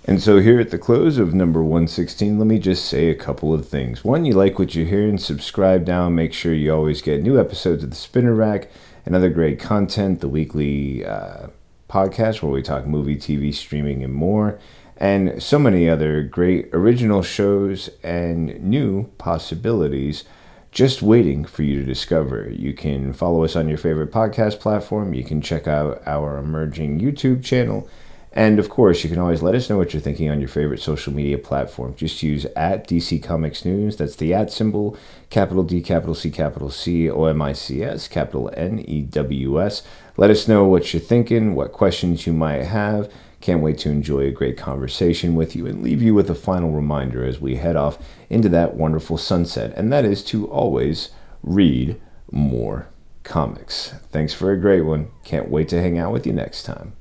And 0.06 0.22
so, 0.22 0.40
here 0.40 0.60
at 0.60 0.70
the 0.70 0.78
close 0.78 1.18
of 1.18 1.34
number 1.34 1.64
116, 1.64 2.38
let 2.38 2.46
me 2.46 2.60
just 2.60 2.86
say 2.86 3.10
a 3.10 3.16
couple 3.16 3.52
of 3.52 3.68
things. 3.68 4.04
One, 4.04 4.24
you 4.24 4.34
like 4.34 4.60
what 4.60 4.76
you 4.76 4.86
hear 4.86 5.10
and 5.10 5.20
subscribe 5.20 5.88
now. 5.88 6.08
Make 6.08 6.34
sure 6.34 6.54
you 6.54 6.72
always 6.72 7.02
get 7.02 7.24
new 7.24 7.40
episodes 7.40 7.84
of 7.84 7.90
The 7.90 7.96
Spinner 7.96 8.36
Rack 8.36 8.70
and 9.08 9.16
other 9.16 9.30
great 9.30 9.60
content, 9.60 10.22
the 10.22 10.30
weekly 10.30 11.04
uh, 11.04 11.48
podcast 11.90 12.44
where 12.44 12.52
we 12.52 12.62
talk 12.62 12.86
movie, 12.86 13.18
TV, 13.18 13.52
streaming, 13.52 14.04
and 14.04 14.14
more 14.14 14.60
and 15.00 15.42
so 15.42 15.60
many 15.60 15.90
other 15.90 16.24
great 16.24 16.70
original 16.74 17.22
shows 17.22 17.90
and 18.04 18.62
new 18.64 19.06
possibilities 19.18 20.24
just 20.72 21.02
waiting 21.02 21.46
for 21.46 21.64
you 21.64 21.80
to 21.80 21.86
discover. 21.86 22.50
You 22.52 22.74
can 22.74 23.14
follow 23.14 23.44
us 23.44 23.56
on 23.56 23.68
your 23.68 23.78
favorite 23.78 24.12
podcast 24.12 24.60
platform, 24.60 25.14
you 25.14 25.24
can 25.24 25.42
check 25.42 25.68
out 25.68 26.02
our 26.06 26.38
emerging 26.38 27.00
YouTube 27.00 27.44
channel. 27.44 27.88
And 28.34 28.60
of 28.60 28.70
course, 28.70 29.04
you 29.04 29.10
can 29.10 29.18
always 29.18 29.42
let 29.42 29.56
us 29.56 29.68
know 29.68 29.78
what 29.78 29.94
you're 29.94 30.02
thinking 30.02 30.30
on 30.30 30.40
your 30.40 30.50
favorite 30.50 30.80
social 30.80 31.12
media 31.12 31.40
platform. 31.40 31.96
Just 31.96 32.22
use 32.22 32.46
at 32.56 32.88
DC 32.88 33.24
Comics 33.24 33.66
News. 33.66 33.98
That's 33.98 34.16
the 34.16 34.32
at 34.32 34.52
symbol, 34.52 34.96
capital 35.32 35.64
D, 35.64 35.82
capital 35.82 36.14
C, 36.14 36.30
capital 36.30 36.70
C, 36.70 37.10
O 37.10 37.24
M 37.26 37.42
I 37.42 37.54
C 37.54 37.82
S, 37.82 38.08
capital 38.08 38.52
N 38.56 38.80
E 38.88 39.02
W 39.02 39.60
S. 39.60 39.82
Let 40.18 40.30
us 40.30 40.48
know 40.48 40.66
what 40.66 40.94
you're 40.94 41.02
thinking, 41.02 41.56
what 41.56 41.72
questions 41.72 42.28
you 42.28 42.34
might 42.34 42.66
have. 42.66 43.12
Can't 43.40 43.62
wait 43.62 43.78
to 43.80 43.90
enjoy 43.90 44.22
a 44.22 44.32
great 44.32 44.58
conversation 44.58 45.36
with 45.36 45.56
you 45.56 45.68
and 45.68 45.84
leave 45.84 46.02
you 46.02 46.14
with 46.14 46.30
a 46.30 46.36
final 46.36 46.72
reminder 46.72 47.24
as 47.24 47.40
we 47.40 47.56
head 47.56 47.76
off 47.76 47.98
into 48.30 48.50
that 48.50 48.76
wonderful 48.76 49.18
sunset, 49.18 49.74
and 49.76 49.92
that 49.94 50.06
is 50.06 50.24
to 50.26 50.48
always 50.48 51.10
read 51.44 52.02
more 52.32 52.90
comics. 53.24 53.94
Thanks 54.12 54.34
for 54.34 54.52
a 54.52 54.60
great 54.60 54.82
one. 54.82 55.12
Can't 55.24 55.50
wait 55.50 55.70
to 55.70 55.82
hang 55.82 55.98
out 55.98 56.12
with 56.12 56.26
you 56.26 56.34
next 56.34 56.64
time. 56.64 56.94